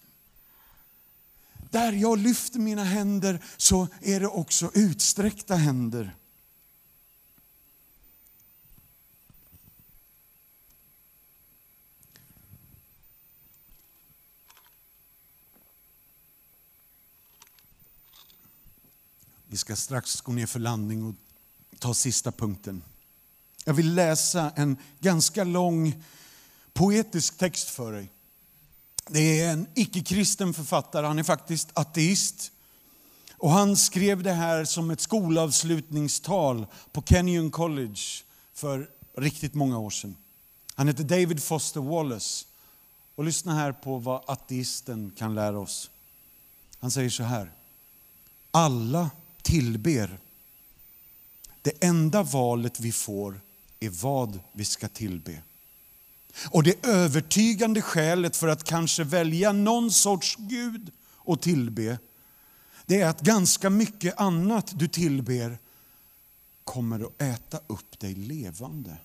Där 1.70 1.94
jag 1.94 2.18
lyfter 2.18 2.60
mina 2.60 2.84
händer 2.84 3.44
så 3.58 3.88
är 4.02 4.20
det 4.20 4.28
också 4.28 4.72
utsträckta 4.74 5.56
händer. 5.56 6.16
Vi 19.50 19.58
ska 19.58 19.76
strax 19.76 20.22
gå 20.22 20.32
ner 20.32 20.46
för 20.46 20.60
landning 20.60 21.04
och 21.06 21.16
ta 21.80 21.94
sista 21.94 22.32
punkten. 22.32 22.84
Jag 23.66 23.74
vill 23.74 23.96
läsa 23.96 24.52
en 24.56 24.78
ganska 25.00 25.44
lång 25.44 26.04
poetisk 26.74 27.38
text 27.38 27.70
för 27.70 27.92
dig. 27.92 28.12
Det 29.10 29.42
är 29.42 29.54
en 29.54 29.68
icke-kristen 29.76 30.54
författare, 30.54 31.08
han 31.08 31.20
är 31.20 31.24
faktiskt 31.24 31.70
ateist. 31.74 32.52
Och 33.38 33.52
han 33.52 33.78
skrev 33.78 34.24
det 34.24 34.34
här 34.34 34.66
som 34.66 34.92
ett 34.92 35.02
skolavslutningstal 35.02 36.66
på 36.92 37.02
Kenyon 37.02 37.52
College 37.52 38.02
för 38.54 38.90
riktigt 39.18 39.54
många 39.54 39.80
år 39.80 39.90
sedan. 39.90 40.16
Han 40.76 40.88
heter 40.88 41.04
David 41.04 41.44
Foster 41.44 41.82
Wallace. 41.82 42.46
Och 43.16 43.24
lyssna 43.24 43.54
här 43.54 43.72
på 43.72 43.98
vad 43.98 44.22
ateisten 44.26 45.12
kan 45.18 45.36
lära 45.36 45.60
oss. 45.60 45.90
Han 46.80 46.92
säger 46.92 47.10
så 47.10 47.24
här. 47.24 47.52
Alla 48.52 49.10
tillber. 49.42 50.20
Det 51.62 51.84
enda 51.84 52.24
valet 52.24 52.80
vi 52.80 52.92
får 52.92 53.42
är 53.80 53.90
vad 53.90 54.40
vi 54.52 54.66
ska 54.66 54.88
tillbe. 54.88 55.42
Och 56.46 56.64
det 56.64 56.86
övertygande 56.86 57.82
skälet 57.82 58.38
för 58.38 58.48
att 58.48 58.64
kanske 58.64 59.04
välja 59.04 59.52
någon 59.52 59.92
sorts 59.92 60.36
Gud 60.40 60.92
och 61.16 61.42
tillbe, 61.42 61.98
det 62.86 63.02
är 63.02 63.08
att 63.10 63.22
ganska 63.22 63.70
mycket 63.70 64.20
annat 64.20 64.80
du 64.80 64.88
tillber 64.88 65.58
kommer 66.64 67.00
att 67.00 67.22
äta 67.22 67.60
upp 67.68 68.00
dig 68.00 68.16
levande. 68.16 68.98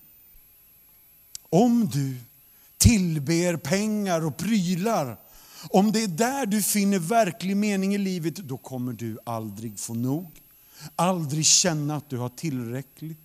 Om 1.43 1.89
du 1.93 2.17
tillber 2.79 3.57
pengar 3.57 4.25
och 4.25 4.37
prylar, 4.37 5.17
om 5.71 5.93
det 5.93 6.03
är 6.03 6.09
där 6.09 6.47
du 6.47 6.63
finner 6.63 6.99
verklig 6.99 7.57
mening 7.57 7.95
i 7.95 7.99
livet, 7.99 8.37
då 8.37 8.57
kommer 8.57 8.93
du 8.93 9.19
aldrig 9.27 9.79
få 9.79 9.95
nog. 9.95 10.31
Aldrig 10.97 11.47
känna 11.47 11.97
att 11.97 12.11
du 12.11 12.17
har 12.17 12.29
tillräckligt. 12.29 13.19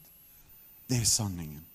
Det 0.88 0.96
är 0.96 1.04
sanningen. 1.04 1.67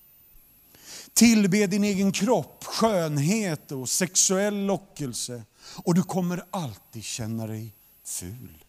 Tillbe 1.15 1.67
din 1.67 1.85
egen 1.85 2.13
kropp, 2.13 2.65
skönhet 2.65 3.73
och 3.73 3.89
sexuell 3.89 4.67
lockelse. 4.67 5.43
Och 5.85 5.95
du 5.95 6.03
kommer 6.03 6.45
alltid 6.51 7.05
känna 7.05 7.47
dig 7.47 7.75
ful. 8.05 8.65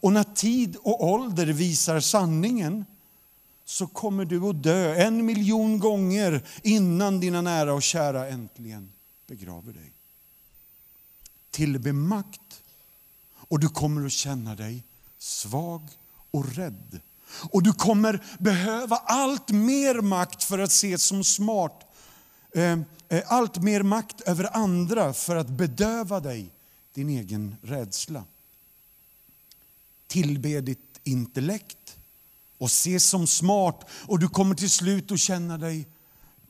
Och 0.00 0.12
när 0.12 0.24
tid 0.24 0.76
och 0.76 1.04
ålder 1.04 1.46
visar 1.46 2.00
sanningen 2.00 2.84
så 3.64 3.86
kommer 3.86 4.24
du 4.24 4.48
att 4.48 4.62
dö 4.62 4.94
en 4.94 5.26
miljon 5.26 5.78
gånger 5.78 6.46
innan 6.62 7.20
dina 7.20 7.40
nära 7.40 7.74
och 7.74 7.82
kära 7.82 8.28
äntligen 8.28 8.92
begraver 9.26 9.72
dig. 9.72 9.92
Tillbe 11.50 11.92
makt 11.92 12.62
och 13.34 13.60
du 13.60 13.68
kommer 13.68 14.06
att 14.06 14.12
känna 14.12 14.54
dig 14.54 14.84
svag 15.18 15.82
och 16.30 16.54
rädd. 16.54 17.00
Och 17.50 17.62
du 17.62 17.72
kommer 17.72 18.22
behöva 18.38 18.96
allt 18.96 19.50
mer 19.50 20.00
makt 20.00 20.44
för 20.44 20.58
att 20.58 20.70
ses 20.70 21.02
som 21.02 21.24
smart. 21.24 21.80
Eh, 22.54 22.78
eh, 23.08 23.22
allt 23.26 23.62
mer 23.62 23.82
makt 23.82 24.20
över 24.20 24.56
andra 24.56 25.12
för 25.12 25.36
att 25.36 25.48
bedöva 25.48 26.20
dig, 26.20 26.50
din 26.94 27.08
egen 27.08 27.56
rädsla. 27.62 28.24
Tillbe 30.06 30.60
ditt 30.60 31.00
intellekt 31.04 31.96
och 32.58 32.66
ses 32.66 33.04
som 33.04 33.26
smart 33.26 33.84
och 33.90 34.18
du 34.18 34.28
kommer 34.28 34.54
till 34.54 34.70
slut 34.70 35.12
att 35.12 35.20
känna 35.20 35.58
dig 35.58 35.88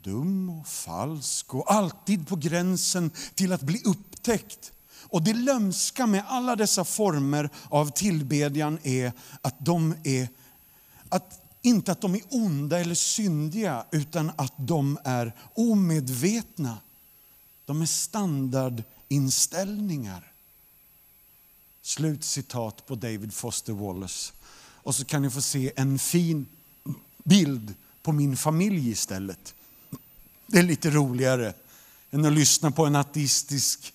dum 0.04 0.50
och 0.50 0.66
falsk 0.66 1.54
och 1.54 1.72
alltid 1.72 2.28
på 2.28 2.36
gränsen 2.36 3.10
till 3.34 3.52
att 3.52 3.62
bli 3.62 3.82
upptäckt. 3.84 4.72
Och 5.14 5.22
det 5.22 5.34
lömska 5.34 6.06
med 6.06 6.24
alla 6.26 6.56
dessa 6.56 6.84
former 6.84 7.50
av 7.68 7.90
tillbedjan 7.90 8.78
är 8.82 9.12
att 9.42 9.56
de 9.58 9.94
är, 10.04 10.28
att, 11.14 11.40
inte 11.62 11.92
att 11.92 12.00
de 12.00 12.14
är 12.14 12.22
onda 12.30 12.80
eller 12.80 12.94
syndiga, 12.94 13.86
utan 13.90 14.32
att 14.36 14.52
de 14.56 14.98
är 15.04 15.32
omedvetna. 15.54 16.78
De 17.64 17.82
är 17.82 17.86
standardinställningar. 17.86 20.32
Slutcitat 21.82 22.86
på 22.86 22.94
David 22.94 23.34
Foster 23.34 23.72
Wallace. 23.72 24.32
Och 24.56 24.94
så 24.94 25.04
kan 25.04 25.22
ni 25.22 25.30
få 25.30 25.42
se 25.42 25.72
en 25.76 25.98
fin 25.98 26.46
bild 27.24 27.74
på 28.02 28.12
min 28.12 28.36
familj 28.36 28.90
istället. 28.90 29.54
Det 30.46 30.58
är 30.58 30.62
lite 30.62 30.90
roligare 30.90 31.54
än 32.10 32.24
att 32.24 32.32
lyssna 32.32 32.70
på 32.70 32.86
en 32.86 32.96
ateistisk 32.96 33.94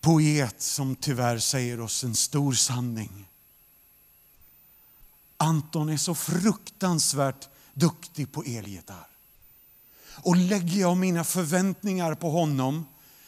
poet 0.00 0.62
som 0.62 0.96
tyvärr 0.96 1.38
säger 1.38 1.80
oss 1.80 2.04
en 2.04 2.14
stor 2.14 2.52
sanning. 2.52 3.27
Anton 5.40 5.88
är 5.88 5.96
så 5.96 6.14
fruktansvärt 6.14 7.48
duktig 7.74 8.32
på 8.32 8.42
elgitarr. 8.42 9.08
Och 10.22 10.36
lägger 10.36 10.80
jag 10.80 10.96
mina 10.96 11.24
förväntningar 11.24 12.14
på 12.14 12.30
honom 12.30 12.86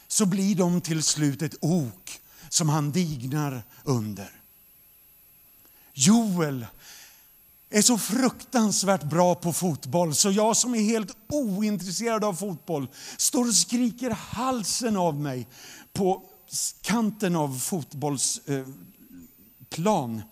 så 0.09 0.27
blir 0.27 0.55
de 0.55 0.81
till 0.81 1.03
slut 1.03 1.43
ett 1.43 1.55
ok 1.61 2.21
som 2.49 2.69
han 2.69 2.93
dignar 2.93 3.63
under. 3.85 4.41
Joel 5.95 6.67
är 7.71 7.83
så 7.83 7.99
fruktansvärt 7.99 9.03
bra 9.03 9.35
på 9.35 9.53
fotboll 9.53 10.15
så 10.15 10.31
jag 10.31 10.57
som 10.57 10.75
är 10.75 10.83
helt 10.83 11.17
ointresserad 11.29 12.25
av 12.25 12.35
fotboll 12.35 12.89
står 13.17 13.49
och 13.49 13.55
skriker 13.55 14.11
halsen 14.11 14.97
av 14.97 15.15
mig 15.15 15.49
på 15.93 16.23
kanten 16.81 17.37
av 17.37 17.59
fotbollsplan. 17.59 20.23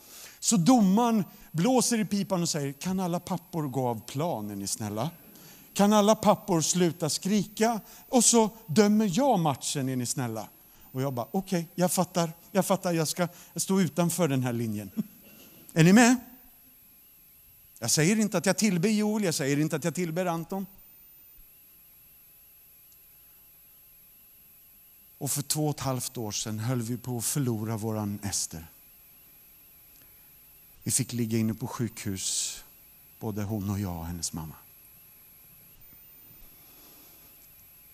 Så 0.48 0.56
domaren 0.56 1.24
blåser 1.52 2.00
i 2.00 2.04
pipan 2.04 2.42
och 2.42 2.48
säger, 2.48 2.72
kan 2.72 3.00
alla 3.00 3.20
pappor 3.20 3.62
gå 3.62 3.88
av 3.88 4.00
plan 4.00 4.50
är 4.50 4.56
ni 4.56 4.66
snälla? 4.66 5.10
Kan 5.72 5.92
alla 5.92 6.14
pappor 6.14 6.60
sluta 6.60 7.10
skrika? 7.10 7.80
Och 8.08 8.24
så 8.24 8.50
dömer 8.66 9.10
jag 9.12 9.38
matchen 9.38 9.88
är 9.88 9.96
ni 9.96 10.06
snälla? 10.06 10.48
Och 10.92 11.02
jag 11.02 11.12
bara, 11.12 11.26
okej, 11.30 11.60
okay, 11.60 11.64
jag 11.74 11.92
fattar, 11.92 12.32
jag 12.52 12.66
fattar, 12.66 12.92
jag 12.92 13.08
ska 13.08 13.28
stå 13.56 13.80
utanför 13.80 14.28
den 14.28 14.42
här 14.42 14.52
linjen. 14.52 14.90
Är 15.72 15.84
ni 15.84 15.92
med? 15.92 16.16
Jag 17.78 17.90
säger 17.90 18.18
inte 18.18 18.38
att 18.38 18.46
jag 18.46 18.58
tillber 18.58 18.88
Joel, 18.88 19.24
jag 19.24 19.34
säger 19.34 19.60
inte 19.60 19.76
att 19.76 19.84
jag 19.84 19.94
tillber 19.94 20.26
Anton. 20.26 20.66
Och 25.18 25.30
för 25.30 25.42
två 25.42 25.64
och 25.64 25.74
ett 25.74 25.80
halvt 25.80 26.16
år 26.16 26.32
sedan 26.32 26.58
höll 26.58 26.82
vi 26.82 26.96
på 26.96 27.18
att 27.18 27.24
förlora 27.24 27.76
våran 27.76 28.18
Ester. 28.22 28.66
Vi 30.88 30.92
fick 30.92 31.12
ligga 31.12 31.38
inne 31.38 31.54
på 31.54 31.66
sjukhus, 31.66 32.64
både 33.20 33.42
hon 33.42 33.70
och 33.70 33.80
jag 33.80 33.96
och 33.96 34.06
hennes 34.06 34.32
mamma. 34.32 34.54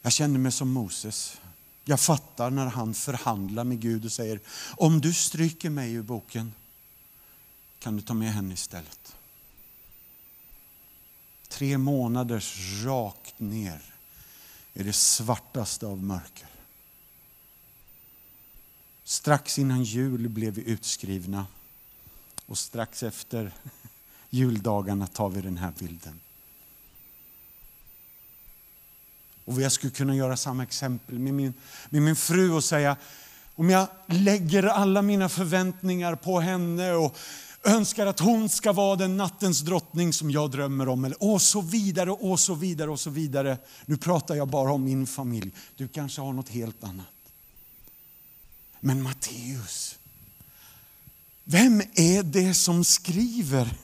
Jag 0.03 0.13
kände 0.13 0.39
mig 0.39 0.53
som 0.53 0.73
Moses. 0.73 1.41
Jag 1.85 2.01
fattar 2.01 2.51
när 2.51 2.67
han 2.67 2.95
förhandlar 2.95 3.65
med 3.65 3.81
Gud 3.81 4.05
och 4.05 4.13
säger, 4.13 4.41
om 4.77 5.01
du 5.01 5.15
stryker 5.15 5.71
mig 5.71 5.93
ur 5.93 6.03
boken 6.03 6.53
kan 7.79 7.97
du 7.97 8.03
ta 8.03 8.15
med 8.15 8.33
henne 8.33 8.55
istället. 8.55 9.17
Tre 11.49 11.79
månaders 11.79 12.83
rakt 12.85 13.41
ner 13.41 13.83
i 14.73 14.83
det 14.83 14.93
svartaste 14.93 15.87
av 15.87 16.03
mörker. 16.03 16.49
Strax 19.05 19.59
innan 19.59 19.85
jul 19.85 20.29
blev 20.29 20.55
vi 20.55 20.63
utskrivna 20.63 21.47
och 22.47 22.59
strax 22.59 23.03
efter 23.03 23.53
juldagarna 24.31 25.07
tar 25.07 25.29
vi 25.29 25.41
den 25.41 25.57
här 25.57 25.73
bilden. 25.79 26.21
Och 29.45 29.61
jag 29.61 29.73
skulle 29.73 29.93
kunna 29.93 30.17
göra 30.17 30.37
samma 30.37 30.63
exempel 30.63 31.19
med 31.19 31.35
min, 31.35 31.55
med 31.91 32.03
min 32.03 32.17
fru 32.17 32.51
och 32.51 32.65
säga, 32.65 32.97
om 33.55 33.71
jag 33.71 33.87
lägger 34.07 34.63
alla 34.63 35.03
mina 35.03 35.29
förväntningar 35.29 36.15
på 36.15 36.41
henne 36.41 36.93
och 36.93 37.19
önskar 37.65 38.07
att 38.07 38.21
hon 38.21 38.49
ska 38.49 38.73
vara 38.73 38.97
den 38.97 39.17
nattens 39.17 39.61
drottning 39.61 40.13
som 40.13 40.31
jag 40.31 40.51
drömmer 40.51 40.89
om. 40.89 41.05
Eller, 41.05 41.23
och 41.23 41.43
så 41.43 41.61
vidare 41.61 42.11
och 42.11 42.41
så 42.41 42.55
vidare 42.55 42.91
och 42.91 43.01
så 43.01 43.11
vidare. 43.11 43.59
Nu 43.87 43.97
pratar 43.97 44.35
jag 44.35 44.49
bara 44.49 44.73
om 44.73 44.85
min 44.85 45.07
familj. 45.07 45.53
Du 45.77 45.89
kanske 45.89 46.21
har 46.21 46.33
något 46.33 46.49
helt 46.49 46.85
annat. 46.85 47.07
Men 48.81 49.03
Matteus, 49.03 49.99
vem 51.45 51.83
är 51.95 52.23
det 52.23 52.55
som 52.55 52.85
skriver? 52.85 53.77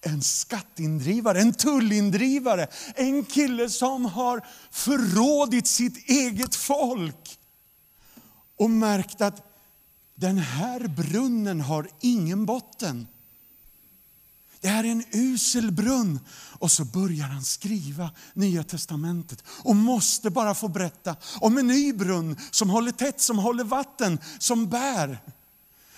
En 0.00 0.22
skatteindrivare, 0.22 1.40
en 1.40 1.54
tullindrivare, 1.54 2.66
en 2.94 3.24
kille 3.24 3.70
som 3.70 4.04
har 4.04 4.46
förrådit 4.70 5.66
sitt 5.66 6.08
eget 6.08 6.54
folk 6.54 7.38
och 8.56 8.70
märkt 8.70 9.20
att 9.20 9.52
den 10.14 10.38
här 10.38 10.88
brunnen 10.88 11.60
har 11.60 11.88
ingen 12.00 12.46
botten. 12.46 13.06
Det 14.60 14.68
här 14.68 14.84
är 14.84 14.88
en 14.88 15.04
usel 15.12 15.72
brunn. 15.72 16.20
Och 16.58 16.70
så 16.70 16.84
börjar 16.84 17.26
han 17.26 17.44
skriva 17.44 18.10
Nya 18.34 18.64
testamentet 18.64 19.44
och 19.46 19.76
måste 19.76 20.30
bara 20.30 20.54
få 20.54 20.68
berätta 20.68 21.16
om 21.40 21.58
en 21.58 21.66
ny 21.66 21.92
brunn 21.92 22.36
som 22.50 22.70
håller 22.70 22.92
tätt, 22.92 23.20
som 23.20 23.38
håller 23.38 23.64
vatten, 23.64 24.18
som 24.38 24.68
bär. 24.68 25.18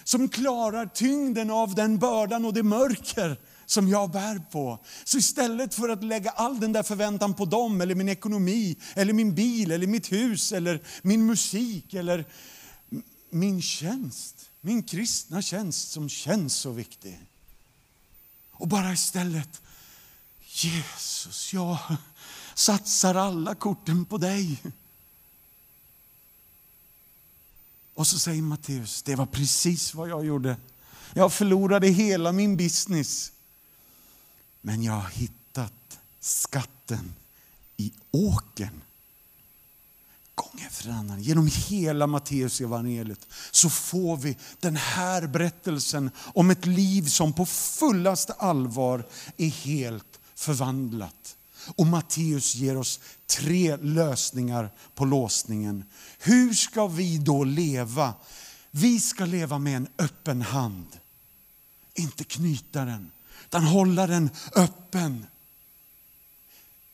Som 0.05 0.29
klarar 0.29 0.87
tyngden 0.87 1.51
av 1.51 1.75
den 1.75 1.99
bördan 1.99 2.45
och 2.45 2.55
det 2.55 2.63
mörker 2.63 3.39
som 3.67 3.89
jag 3.89 4.11
bär 4.11 4.39
på. 4.39 4.85
Så 5.05 5.19
istället 5.19 5.75
för 5.75 5.89
att 5.89 6.05
lägga 6.05 6.31
all 6.31 6.61
den 6.61 6.73
där 6.73 6.83
förväntan 6.83 7.35
på 7.35 7.45
dem, 7.45 7.81
eller 7.81 7.95
min 7.95 8.09
ekonomi, 8.09 8.77
eller 8.95 9.13
min 9.13 9.35
bil, 9.35 9.71
eller 9.71 9.87
mitt 9.87 10.13
hus, 10.13 10.53
eller 10.53 10.83
min 11.03 11.27
musik, 11.27 11.95
eller 11.95 12.25
min 13.31 13.63
tjänst, 13.63 14.51
min 14.61 14.83
kristna 14.83 15.43
tjänst 15.43 15.91
som 15.91 16.09
känns 16.09 16.55
så 16.55 16.71
viktig. 16.71 17.21
Och 18.51 18.69
bara 18.69 18.93
istället, 18.93 19.63
Jesus, 20.47 21.53
jag 21.53 21.79
satsar 22.55 23.15
alla 23.15 23.55
korten 23.55 24.05
på 24.05 24.19
dig. 24.19 24.63
Och 27.95 28.07
så 28.07 28.19
säger 28.19 28.43
Matteus, 28.43 29.03
det 29.03 29.15
var 29.15 29.27
precis 29.27 29.95
vad 29.95 30.09
jag 30.09 30.27
gjorde. 30.27 30.57
Jag 31.15 31.33
förlorade 31.33 31.89
hela 31.89 32.33
min 32.33 32.57
business. 32.57 33.33
Men 34.61 34.83
jag 34.83 34.93
har 34.93 35.11
hittat 35.11 35.99
skatten 36.21 37.15
i 37.77 37.93
åken 38.11 38.83
gång 40.35 40.67
efter 40.67 40.91
annan, 40.91 41.23
genom 41.23 41.51
hela 41.69 42.07
Matteus 42.07 42.61
evangeliet 42.61 43.27
så 43.51 43.71
får 43.71 44.17
vi 44.17 44.37
den 44.61 44.77
här 44.77 45.27
berättelsen 45.27 46.11
om 46.17 46.51
ett 46.51 46.67
liv 46.67 47.03
som 47.03 47.33
på 47.33 47.47
fullaste 47.47 48.33
allvar 48.33 49.07
är 49.37 49.49
helt 49.49 50.21
förvandlat. 50.35 51.37
Och 51.67 51.87
Matteus 51.87 52.55
ger 52.55 52.77
oss 52.77 53.01
tre 53.27 53.77
lösningar 53.77 54.71
på 54.95 55.05
låsningen. 55.05 55.85
Hur 56.19 56.55
ska 56.55 56.87
vi 56.87 57.19
då 57.19 57.45
leva? 57.45 58.15
Vi 58.71 59.01
ska 59.01 59.25
leva 59.25 59.59
med 59.59 59.77
en 59.77 59.89
öppen 59.99 60.43
hand. 60.43 60.87
Inte 61.95 62.25
knyta 62.25 62.85
den, 62.85 63.11
utan 63.45 63.65
hålla 63.65 64.07
den 64.07 64.31
öppen. 64.55 65.27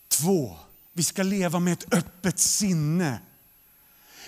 Två, 0.09 0.57
vi 0.93 1.05
ska 1.05 1.23
leva 1.23 1.59
med 1.59 1.73
ett 1.73 1.95
öppet 1.95 2.39
sinne. 2.39 3.19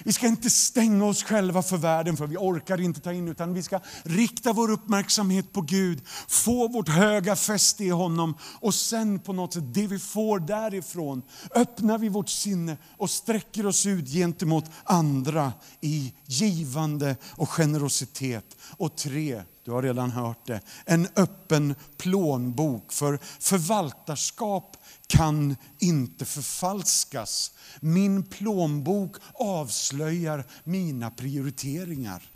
Vi 0.05 0.13
ska 0.13 0.27
inte 0.27 0.51
stänga 0.51 1.05
oss 1.05 1.23
själva 1.23 1.63
för 1.63 1.77
världen, 1.77 2.17
för 2.17 2.27
vi 2.27 2.37
orkar 2.37 2.81
inte 2.81 3.01
ta 3.01 3.13
in, 3.13 3.29
utan 3.29 3.55
vi 3.55 3.63
ska 3.63 3.81
rikta 4.03 4.53
vår 4.53 4.71
uppmärksamhet 4.71 5.53
på 5.53 5.61
Gud, 5.61 6.01
få 6.29 6.69
vårt 6.69 6.89
höga 6.89 7.37
fäste 7.37 7.85
i 7.85 7.89
honom 7.89 8.35
och 8.61 8.75
sen 8.75 9.19
på 9.19 9.33
något 9.33 9.53
sätt, 9.53 9.75
det 9.75 9.87
vi 9.87 9.99
får 9.99 10.39
därifrån, 10.39 11.23
öppnar 11.55 11.99
vi 11.99 12.09
vårt 12.09 12.29
sinne 12.29 12.77
och 12.99 13.11
sträcker 13.11 13.67
oss 13.67 13.87
ut 13.87 14.09
gentemot 14.09 14.65
andra 14.85 15.53
i 15.81 16.15
givande 16.27 17.17
och 17.37 17.49
generositet. 17.49 18.57
Och 18.77 18.97
tre, 18.97 19.43
du 19.65 19.71
har 19.71 19.83
redan 19.83 20.11
hört 20.11 20.47
det, 20.47 20.61
en 20.85 21.09
öppen 21.17 21.75
plånbok 21.97 22.93
för 22.93 23.19
förvaltarskap 23.41 24.77
kan 25.13 25.57
inte 25.79 26.25
förfalskas. 26.25 27.53
Min 27.81 28.23
plånbok 28.23 29.17
avslöjar 29.35 30.45
mina 30.65 31.11
prioriteringar. 31.11 32.31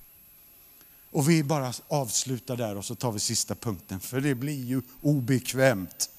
Och 1.10 1.30
vi 1.30 1.42
bara 1.42 1.72
avslutar 1.88 2.56
där 2.56 2.76
och 2.76 2.84
så 2.84 2.94
tar 2.94 3.12
vi 3.12 3.20
sista 3.20 3.54
punkten, 3.54 4.00
för 4.00 4.20
det 4.20 4.34
blir 4.34 4.64
ju 4.64 4.82
obekvämt. 5.02 6.10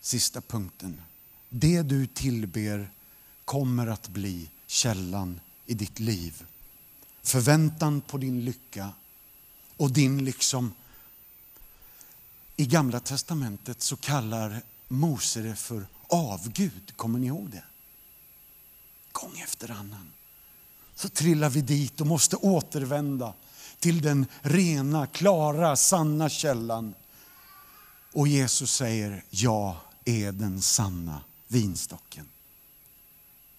Sista 0.00 0.40
punkten. 0.40 1.02
Det 1.48 1.82
du 1.82 2.06
tillber 2.06 2.90
kommer 3.44 3.86
att 3.86 4.08
bli 4.08 4.50
källan 4.66 5.40
i 5.66 5.74
ditt 5.74 5.98
liv. 5.98 6.44
Förväntan 7.22 8.00
på 8.00 8.18
din 8.18 8.44
lycka 8.44 8.92
och 9.76 9.90
din 9.90 10.24
liksom... 10.24 10.72
I 12.60 12.66
Gamla 12.66 13.00
Testamentet 13.00 13.82
så 13.82 13.96
kallar 13.96 14.62
Mose 14.88 15.40
det 15.40 15.56
för 15.56 15.86
avgud. 16.08 16.92
Kommer 16.96 17.18
ni 17.18 17.26
ihåg 17.26 17.50
det? 17.50 17.64
Gång 19.12 19.40
efter 19.40 19.70
annan 19.70 20.12
så 20.94 21.08
trillar 21.08 21.50
vi 21.50 21.60
dit 21.60 22.00
och 22.00 22.06
måste 22.06 22.36
återvända 22.36 23.34
till 23.78 24.02
den 24.02 24.26
rena, 24.40 25.06
klara, 25.06 25.76
sanna 25.76 26.28
källan. 26.28 26.94
Och 28.12 28.28
Jesus 28.28 28.74
säger, 28.74 29.24
jag 29.30 29.76
är 30.04 30.32
den 30.32 30.62
sanna 30.62 31.22
vinstocken. 31.48 32.28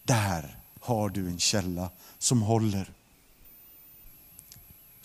Där 0.03 0.57
har 0.79 1.09
du 1.09 1.27
en 1.27 1.39
källa 1.39 1.89
som 2.17 2.41
håller. 2.41 2.91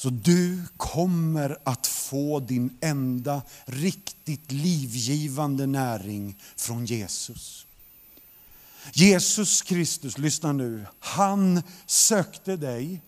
Så 0.07 0.11
du 0.11 0.63
kommer 0.77 1.59
att 1.65 1.87
få 1.87 2.41
din 2.41 2.77
enda 2.81 3.43
riktigt 3.65 4.53
livgivande 4.53 5.67
näring 5.67 6.37
från 6.57 6.87
Jesus. 6.87 7.67
Jesus 8.93 9.63
Kristus, 9.63 10.19
lyssna 10.19 10.53
nu, 10.53 10.87
han 10.99 11.63
sökte 11.87 12.57
dig, 12.57 13.01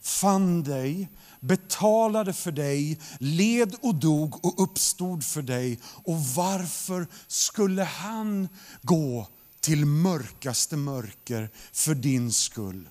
fann 0.00 0.62
dig, 0.62 1.08
betalade 1.40 2.32
för 2.32 2.52
dig, 2.52 3.00
led 3.18 3.74
och 3.82 3.94
dog 3.94 4.44
och 4.44 4.62
uppstod 4.62 5.24
för 5.24 5.42
dig. 5.42 5.80
Och 5.84 6.20
varför 6.24 7.06
skulle 7.26 7.82
han 7.82 8.48
gå 8.82 9.28
till 9.60 9.86
mörkaste 9.86 10.76
mörker 10.76 11.50
för 11.72 11.94
din 11.94 12.32
skull? 12.32 12.88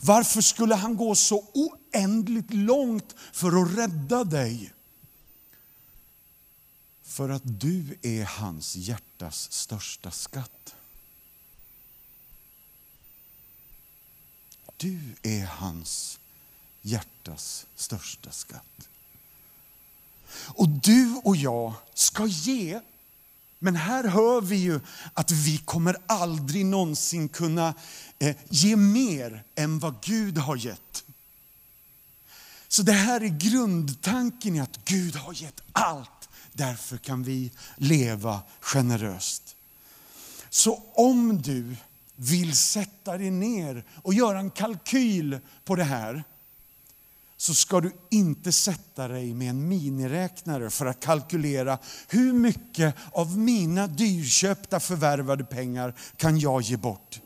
Varför 0.00 0.40
skulle 0.40 0.74
han 0.74 0.96
gå 0.96 1.14
så 1.14 1.44
oändligt 1.54 2.54
långt 2.54 3.14
för 3.32 3.62
att 3.62 3.78
rädda 3.78 4.24
dig? 4.24 4.72
För 7.02 7.28
att 7.28 7.42
du 7.44 7.98
är 8.02 8.24
hans 8.24 8.76
hjärtas 8.76 9.52
största 9.52 10.10
skatt. 10.10 10.74
Du 14.76 15.00
är 15.22 15.46
hans 15.46 16.20
hjärtas 16.82 17.66
största 17.74 18.30
skatt. 18.30 18.88
Och 20.34 20.68
du 20.68 21.20
och 21.24 21.36
jag 21.36 21.72
ska 21.94 22.26
ge. 22.26 22.80
Men 23.64 23.76
här 23.76 24.04
hör 24.04 24.40
vi 24.40 24.56
ju 24.56 24.80
att 25.14 25.30
vi 25.30 25.58
kommer 25.58 25.96
aldrig 26.06 26.66
någonsin 26.66 27.28
kunna 27.28 27.74
eh, 28.18 28.36
ge 28.48 28.76
mer 28.76 29.44
än 29.54 29.78
vad 29.78 29.94
Gud 30.02 30.38
har 30.38 30.56
gett. 30.56 31.04
Så 32.68 32.82
det 32.82 32.92
här 32.92 33.20
är 33.20 33.28
grundtanken 33.28 34.56
i 34.56 34.60
att 34.60 34.84
Gud 34.84 35.16
har 35.16 35.42
gett 35.42 35.60
allt. 35.72 36.28
Därför 36.52 36.96
kan 36.96 37.22
vi 37.22 37.50
leva 37.76 38.42
generöst. 38.60 39.56
Så 40.50 40.82
om 40.94 41.42
du 41.42 41.76
vill 42.16 42.56
sätta 42.56 43.18
dig 43.18 43.30
ner 43.30 43.84
och 44.02 44.14
göra 44.14 44.38
en 44.38 44.50
kalkyl 44.50 45.38
på 45.64 45.74
det 45.74 45.84
här 45.84 46.24
så 47.44 47.54
ska 47.54 47.80
du 47.80 47.92
inte 48.10 48.52
sätta 48.52 49.08
dig 49.08 49.34
med 49.34 49.50
en 49.50 49.68
miniräknare 49.68 50.70
för 50.70 50.86
att 50.86 51.00
kalkylera 51.00 51.78
hur 52.08 52.32
mycket 52.32 52.94
av 53.12 53.38
mina 53.38 53.86
dyrköpta 53.86 54.80
förvärvade 54.80 55.44
pengar 55.44 55.94
kan 56.16 56.38
jag 56.38 56.62
ge 56.62 56.76
bort. 56.76 57.20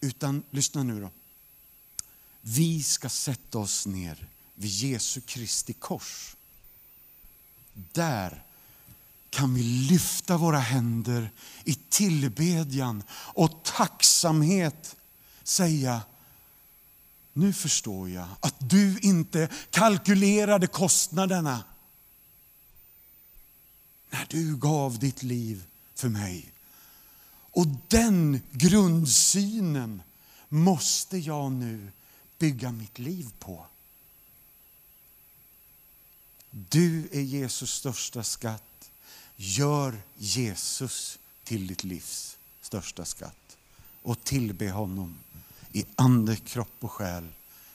Utan, 0.00 0.42
lyssna 0.50 0.82
nu 0.82 1.00
då. 1.00 1.10
Vi 2.40 2.82
ska 2.82 3.08
sätta 3.08 3.58
oss 3.58 3.86
ner 3.86 4.28
vid 4.54 4.70
Jesu 4.70 5.20
Kristi 5.20 5.72
kors. 5.72 6.36
Där 7.72 8.42
kan 9.30 9.54
vi 9.54 9.62
lyfta 9.62 10.36
våra 10.36 10.58
händer 10.58 11.30
i 11.64 11.74
tillbedjan 11.74 13.02
och 13.10 13.64
tacksamhet 13.64 14.96
säga 15.42 16.02
nu 17.34 17.52
förstår 17.52 18.10
jag 18.10 18.28
att 18.40 18.54
du 18.58 18.98
inte 18.98 19.48
kalkylerade 19.70 20.66
kostnaderna 20.66 21.64
när 24.10 24.26
du 24.30 24.56
gav 24.56 24.98
ditt 24.98 25.22
liv 25.22 25.64
för 25.94 26.08
mig. 26.08 26.52
Och 27.50 27.66
den 27.88 28.40
grundsynen 28.50 30.02
måste 30.48 31.18
jag 31.18 31.52
nu 31.52 31.92
bygga 32.38 32.72
mitt 32.72 32.98
liv 32.98 33.28
på. 33.38 33.66
Du 36.50 37.08
är 37.12 37.20
Jesus 37.20 37.72
största 37.72 38.22
skatt. 38.22 38.90
Gör 39.36 40.02
Jesus 40.16 41.18
till 41.44 41.66
ditt 41.66 41.84
livs 41.84 42.36
största 42.60 43.04
skatt 43.04 43.56
och 44.02 44.24
tillbe 44.24 44.70
honom 44.70 45.18
i 45.74 45.84
ande, 45.96 46.36
kropp 46.36 46.76
och 46.80 46.92
själ, 46.92 47.28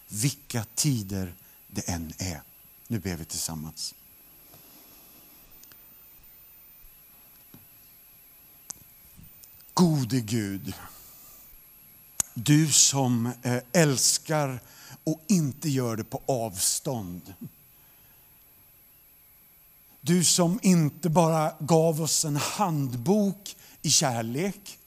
vilka 0.07 0.65
tider 0.75 1.35
det 1.67 1.89
än 1.89 2.13
är. 2.17 2.41
Nu 2.87 2.99
ber 2.99 3.15
vi 3.15 3.25
tillsammans. 3.25 3.95
Gode 9.73 10.21
Gud, 10.21 10.73
du 12.33 12.71
som 12.71 13.25
eh, 13.41 13.63
älskar 13.71 14.59
och 15.03 15.21
inte 15.27 15.69
gör 15.69 15.95
det 15.95 16.03
på 16.03 16.21
avstånd. 16.25 17.33
Du 20.01 20.23
som 20.23 20.59
inte 20.61 21.09
bara 21.09 21.53
gav 21.59 22.01
oss 22.01 22.25
en 22.25 22.35
handbok 22.35 23.55
i 23.81 23.89
kärlek, 23.89 24.78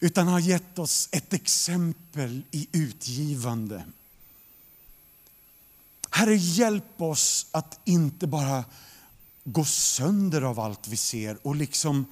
utan 0.00 0.28
har 0.28 0.40
gett 0.40 0.78
oss 0.78 1.08
ett 1.12 1.32
exempel 1.32 2.42
i 2.50 2.68
utgivande. 2.72 3.84
Herre, 6.10 6.36
hjälp 6.36 7.02
oss 7.02 7.46
att 7.50 7.80
inte 7.84 8.26
bara 8.26 8.64
gå 9.44 9.64
sönder 9.64 10.42
av 10.42 10.60
allt 10.60 10.88
vi 10.88 10.96
ser 10.96 11.46
och 11.46 11.56
liksom 11.56 12.06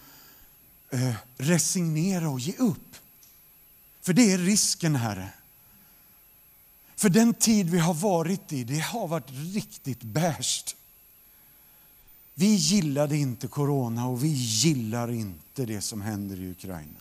eh, 0.90 1.14
resignera 1.36 2.28
och 2.28 2.40
ge 2.40 2.56
upp. 2.56 2.96
För 4.02 4.12
det 4.12 4.32
är 4.32 4.38
risken, 4.38 4.96
Herre. 4.96 5.28
För 6.96 7.08
den 7.08 7.34
tid 7.34 7.70
vi 7.70 7.78
har 7.78 7.94
varit 7.94 8.52
i, 8.52 8.64
det 8.64 8.78
har 8.78 9.08
varit 9.08 9.30
riktigt 9.30 10.02
bärst. 10.02 10.76
Vi 12.34 12.54
gillade 12.54 13.16
inte 13.16 13.48
corona 13.48 14.06
och 14.06 14.24
vi 14.24 14.28
gillar 14.28 15.12
inte 15.12 15.66
det 15.66 15.80
som 15.80 16.00
händer 16.00 16.40
i 16.40 16.50
Ukraina. 16.50 17.00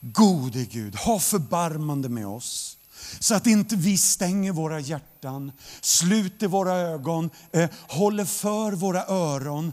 Gode 0.00 0.64
Gud, 0.64 0.96
ha 0.96 1.20
förbarmande 1.20 2.08
med 2.08 2.26
oss 2.26 2.76
så 3.18 3.34
att 3.34 3.46
inte 3.46 3.76
vi 3.76 3.98
stänger 3.98 4.52
våra 4.52 4.80
hjärtan, 4.80 5.52
sluter 5.80 6.48
våra 6.48 6.74
ögon, 6.74 7.30
eh, 7.52 7.70
håller 7.88 8.24
för 8.24 8.72
våra 8.72 9.04
öron. 9.06 9.72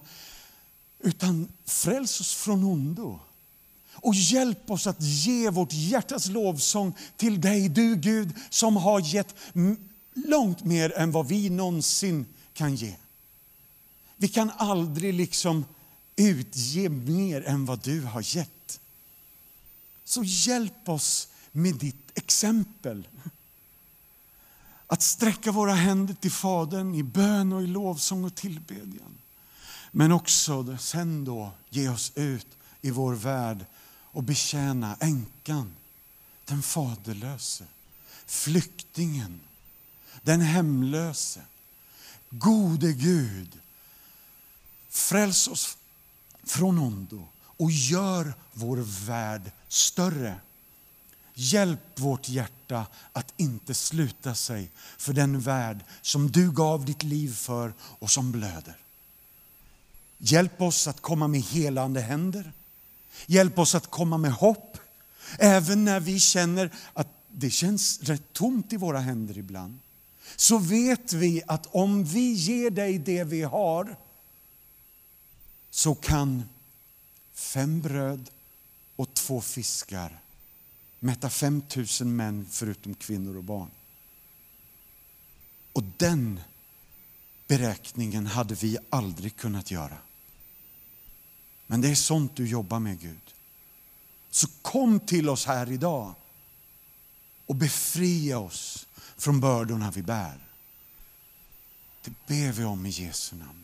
Utan 1.00 1.48
fräls 1.66 2.22
oss 2.22 2.34
från 2.34 2.64
ondo. 2.64 3.20
Och 3.94 4.16
hjälp 4.16 4.72
oss 4.72 4.88
att 4.88 5.02
ge 5.02 5.50
vårt 5.50 5.74
hjärtas 5.74 6.28
lovsång 6.28 6.94
till 7.18 7.42
dig, 7.42 7.70
du 7.70 7.96
Gud 7.96 8.36
som 8.50 8.78
har 8.78 9.00
gett 9.00 9.36
långt 10.14 10.64
mer 10.64 10.98
än 10.98 11.12
vad 11.12 11.28
vi 11.28 11.50
någonsin 11.50 12.26
kan 12.54 12.76
ge. 12.76 12.96
Vi 14.18 14.28
kan 14.28 14.52
aldrig 14.58 15.14
liksom 15.14 15.66
utge 16.16 16.90
mer 16.90 17.48
än 17.48 17.66
vad 17.66 17.80
du 17.84 18.02
har 18.02 18.36
gett. 18.36 18.50
Så 20.14 20.24
hjälp 20.24 20.90
oss 20.90 21.28
med 21.52 21.76
ditt 21.76 22.18
exempel. 22.18 23.08
Att 24.88 25.02
sträcka 25.02 25.52
våra 25.52 25.74
händer 25.74 26.14
till 26.14 26.32
Fadern 26.32 26.96
i 26.96 27.04
bön 27.04 27.54
och 27.54 27.64
i 27.64 27.68
lovsång 27.68 28.24
och 28.24 28.36
tillbedjan. 28.36 29.18
Men 29.92 30.12
också 30.12 30.78
sen 30.78 31.26
då 31.26 31.52
ge 31.70 31.90
oss 31.90 32.12
ut 32.16 32.48
i 32.82 32.92
vår 32.92 33.14
värld 33.14 33.66
och 34.02 34.24
betjäna 34.24 34.96
änkan, 35.00 35.76
den 36.46 36.62
faderlöse, 36.62 37.66
flyktingen, 38.26 39.40
den 40.22 40.42
hemlöse. 40.42 41.42
Gode 42.30 42.94
Gud, 42.94 43.60
fräls 44.90 45.48
oss 45.48 45.78
från 46.44 46.78
ondo 46.78 47.28
och 47.64 47.72
gör 47.72 48.34
vår 48.54 48.78
värld 49.06 49.52
större. 49.68 50.36
Hjälp 51.34 52.00
vårt 52.00 52.30
hjärta 52.30 52.86
att 53.14 53.34
inte 53.38 53.74
sluta 53.74 54.36
sig 54.36 54.70
för 54.98 55.14
den 55.14 55.40
värld 55.40 55.80
som 56.02 56.32
du 56.32 56.52
gav 56.52 56.86
ditt 56.86 57.04
liv 57.04 57.34
för 57.36 57.74
och 57.80 58.10
som 58.10 58.32
blöder. 58.32 58.78
Hjälp 60.18 60.62
oss 60.62 60.88
att 60.88 61.02
komma 61.02 61.28
med 61.28 61.42
helande 61.42 62.02
händer. 62.02 62.52
Hjälp 63.26 63.60
oss 63.60 63.76
att 63.76 63.92
komma 63.92 64.18
med 64.18 64.34
hopp. 64.34 64.78
Även 65.40 65.86
när 65.86 66.00
vi 66.00 66.20
känner 66.20 66.72
att 66.94 67.08
det 67.32 67.50
känns 67.50 68.00
rätt 68.02 68.34
tomt 68.34 68.74
i 68.74 68.78
våra 68.78 69.00
händer 69.00 69.38
ibland. 69.38 69.80
Så 70.36 70.58
vet 70.58 71.14
vi 71.14 71.42
att 71.48 71.66
om 71.72 72.04
vi 72.04 72.34
ger 72.34 72.70
dig 72.70 73.00
det 73.00 73.24
vi 73.24 73.42
har 73.42 73.96
så 75.72 75.96
kan 75.96 76.44
fem 77.34 77.82
bröd 77.82 78.30
och 78.96 79.14
två 79.14 79.42
fiskar 79.42 80.20
mätta 81.04 81.30
fem 81.30 81.62
tusen 81.62 82.16
män 82.16 82.46
förutom 82.50 82.96
kvinnor 82.96 83.38
och 83.38 83.44
barn. 83.44 83.72
Och 85.74 85.84
den 85.98 86.40
beräkningen 87.48 88.28
hade 88.28 88.56
vi 88.56 88.78
aldrig 88.90 89.36
kunnat 89.36 89.72
göra. 89.72 89.98
Men 91.68 91.82
det 91.82 91.90
är 91.90 91.96
sånt 91.96 92.36
du 92.36 92.48
jobbar 92.48 92.80
med 92.80 93.00
Gud. 93.00 93.34
Så 94.30 94.48
kom 94.62 95.00
till 95.00 95.30
oss 95.30 95.46
här 95.46 95.72
idag 95.72 96.14
och 97.46 97.56
befria 97.56 98.40
oss 98.40 98.88
från 99.18 99.40
bördorna 99.40 99.92
vi 99.92 100.02
bär. 100.02 100.48
Det 102.04 102.14
ber 102.28 102.52
vi 102.52 102.64
om 102.64 102.86
i 102.86 102.90
Jesu 102.90 103.36
namn. 103.36 103.63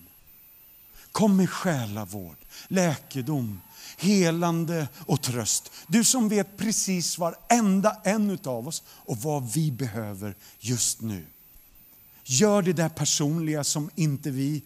Kom 1.12 1.38
med 1.38 1.50
själavård, 1.50 2.38
läkedom, 2.68 3.62
helande 3.98 4.88
och 5.06 5.22
tröst. 5.22 5.72
Du 5.88 6.04
som 6.04 6.30
vet 6.30 6.58
precis 6.58 7.18
varenda 7.18 7.98
en 8.04 8.40
av 8.44 8.68
oss 8.68 8.84
och 8.88 9.18
vad 9.18 9.54
vi 9.54 9.72
behöver 9.72 10.36
just 10.60 11.02
nu. 11.02 11.26
Gör 12.24 12.62
det 12.62 12.74
där 12.74 12.90
personliga 12.90 13.64
som 13.64 13.90
inte 13.96 14.32
vi 14.32 14.64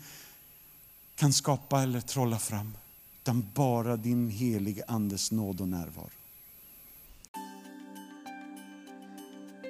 kan 1.15 1.33
skapa 1.33 1.81
eller 1.81 2.01
trolla 2.01 2.39
fram, 2.39 2.73
utan 3.21 3.47
bara 3.53 3.97
din 3.97 4.29
helige 4.29 4.83
Andes 4.87 5.31
nåd 5.31 5.61
och 5.61 5.67
närvaro. 5.67 6.09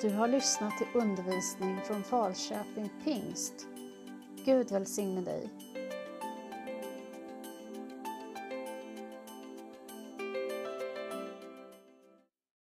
Du 0.01 0.09
har 0.09 0.27
lyssnat 0.27 0.77
till 0.77 1.01
undervisning 1.01 1.79
från 1.87 2.03
Falköping 2.03 2.89
Pingst. 3.03 3.53
Gud 4.45 4.71
välsigne 4.71 5.21
dig. 5.21 5.49